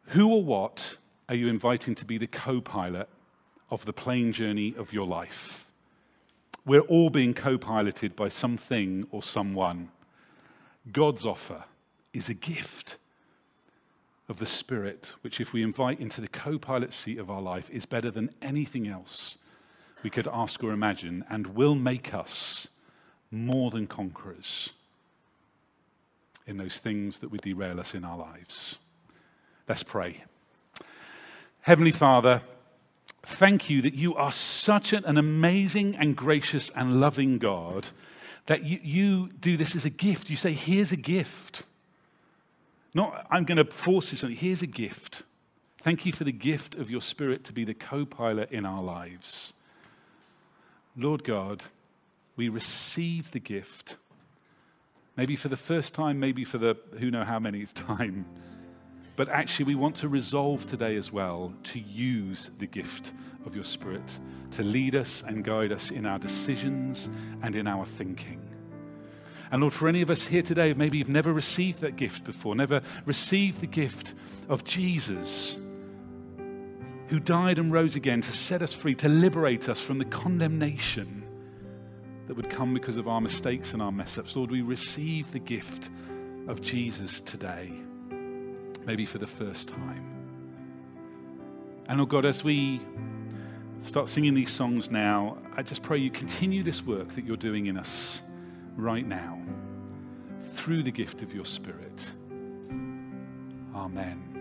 Who 0.07 0.33
or 0.33 0.43
what 0.43 0.97
are 1.29 1.37
you 1.37 1.47
inviting 1.49 1.95
to 1.97 2.05
be 2.05 2.19
the 2.19 2.27
co 2.27 2.61
pilot 2.61 3.09
of 3.71 3.85
the 3.85 3.93
plane 3.93 4.33
journey 4.33 4.75
of 4.77 4.93
your 4.93 5.07
life? 5.07 5.71
We're 6.67 6.81
all 6.81 7.09
being 7.09 7.35
co 7.35 7.57
piloted 7.57 8.17
by 8.17 8.29
something 8.29 9.07
or 9.11 9.23
someone. 9.23 9.91
God's 10.91 11.25
offer 11.25 11.65
is 12.13 12.29
a 12.29 12.35
gift 12.35 12.99
of 14.33 14.39
the 14.39 14.47
Spirit, 14.47 15.13
which, 15.21 15.43
if 15.43 15.53
we 15.53 15.63
invite 15.63 16.01
into 16.01 16.23
the 16.23 16.27
co 16.27 16.59
pilot 16.59 16.95
seat 16.95 17.19
of 17.19 17.31
our 17.31 17.43
life, 17.43 17.69
is 17.69 17.85
better 17.85 18.11
than 18.11 18.31
anything 18.41 18.89
else 18.89 19.37
we 20.03 20.09
could 20.09 20.27
ask 20.27 20.65
or 20.65 20.73
imagine 20.73 21.23
and 21.29 21.49
will 21.49 21.75
make 21.75 22.15
us 22.15 22.67
more 23.31 23.71
than 23.71 23.87
conquerors 23.87 24.71
in 26.47 26.57
those 26.57 26.79
things 26.79 27.19
that 27.19 27.31
would 27.31 27.43
derail 27.43 27.79
us 27.79 27.95
in 27.95 28.07
our 28.07 28.17
lives. 28.17 28.79
Let's 29.69 29.83
pray. 29.83 30.25
Heavenly 31.61 31.93
Father, 31.93 32.41
thank 33.23 33.69
you 33.69 33.83
that 33.83 33.95
you 33.95 34.15
are 34.15 34.33
such 34.33 34.95
an 34.95 35.19
amazing 35.19 35.95
and 35.95 36.17
gracious 36.17 36.71
and 36.75 37.01
loving 37.01 37.37
God 37.37 37.89
that 38.47 38.65
you, 38.65 38.81
you 38.83 39.29
do 39.39 39.59
this 39.59 39.77
as 39.77 39.85
a 39.85 39.91
gift. 39.91 40.31
You 40.31 40.37
say, 40.37 40.53
Here's 40.55 40.91
a 40.91 40.97
gift. 40.97 41.65
Not, 42.95 43.27
I'm 43.31 43.45
going 43.45 43.59
to 43.59 43.65
force 43.65 44.11
this 44.11 44.23
on 44.23 44.31
you. 44.31 44.37
Here's 44.37 44.63
a 44.63 44.67
gift. 44.67 45.23
Thank 45.79 46.07
you 46.07 46.13
for 46.13 46.25
the 46.25 46.33
gift 46.33 46.75
of 46.75 46.91
your 46.91 47.01
Spirit 47.01 47.45
to 47.45 47.53
be 47.53 47.65
the 47.65 47.75
co 47.75 48.05
pilot 48.05 48.53
in 48.53 48.67
our 48.67 48.83
lives. 48.83 49.53
Lord 50.97 51.25
God, 51.25 51.65
we 52.37 52.49
receive 52.49 53.31
the 53.31 53.41
gift. 53.41 53.97
Maybe 55.17 55.37
for 55.37 55.49
the 55.49 55.57
first 55.57 55.95
time, 55.95 56.21
maybe 56.21 56.45
for 56.45 56.59
the 56.59 56.77
who 56.99 57.11
know 57.11 57.25
how 57.25 57.39
many 57.39 57.67
time. 57.75 58.27
But 59.17 59.29
actually, 59.29 59.67
we 59.67 59.75
want 59.75 59.97
to 59.97 60.09
resolve 60.09 60.67
today 60.67 60.97
as 60.97 61.13
well 61.13 61.53
to 61.65 61.81
use 61.81 62.51
the 62.59 62.67
gift 62.67 63.13
of 63.45 63.55
your 63.55 63.65
Spirit 63.65 64.19
to 64.53 64.63
lead 64.63 64.95
us 64.95 65.23
and 65.27 65.45
guide 65.45 65.73
us 65.73 65.91
in 65.91 66.07
our 66.07 66.19
decisions 66.19 67.09
and 67.43 67.55
in 67.55 67.67
our 67.67 67.85
thinking. 67.85 68.41
And 69.53 69.61
Lord, 69.61 69.75
for 69.75 69.87
any 69.87 70.01
of 70.01 70.09
us 70.09 70.27
here 70.27 70.41
today, 70.41 70.73
maybe 70.73 70.97
you've 70.97 71.11
never 71.11 71.31
received 71.31 71.83
that 71.83 71.97
gift 71.97 72.25
before, 72.25 72.55
never 72.57 72.81
received 73.05 73.61
the 73.61 73.67
gift 73.67 74.15
of 74.49 74.65
Jesus, 74.65 75.57
who 77.09 77.21
died 77.21 77.59
and 77.59 77.71
rose 77.71 77.95
again 77.95 78.23
to 78.23 78.33
set 78.33 78.63
us 78.63 78.73
free, 78.73 78.95
to 78.95 79.11
liberate 79.11 79.69
us 79.69 79.79
from 79.79 79.99
the 79.99 80.07
condemnation 80.07 81.23
that 82.27 82.35
would 82.35 82.49
come 82.49 82.73
because 82.73 82.97
of 82.97 83.07
our 83.07 83.21
mistakes 83.21 83.75
and 83.75 83.83
our 83.83 83.93
mess 83.93 84.17
ups. 84.17 84.35
Lord, 84.35 84.51
we 84.51 84.63
receive 84.63 85.31
the 85.33 85.39
gift 85.39 85.91
of 86.49 86.63
Jesus 86.63 87.21
today, 87.21 87.71
maybe 88.87 89.05
for 89.05 89.19
the 89.19 89.27
first 89.27 89.69
time. 89.69 90.07
And 91.89 92.01
oh 92.01 92.07
God, 92.07 92.25
as 92.25 92.43
we 92.43 92.81
start 93.83 94.09
singing 94.09 94.33
these 94.33 94.51
songs 94.51 94.91
now, 94.91 95.37
I 95.59 95.63
just 95.63 95.83
pray 95.83 95.99
you 95.99 96.11
continue 96.11 96.63
this 96.63 96.83
work 96.87 97.11
that 97.17 97.27
you're 97.27 97.37
doing 97.37 97.67
in 97.67 97.77
us 97.77 98.23
right 98.77 99.07
now 99.07 99.39
through 100.55 100.83
the 100.83 100.91
gift 100.91 101.23
of 101.23 101.35
your 101.35 101.45
Spirit. 101.45 102.13
Amen. 103.75 104.32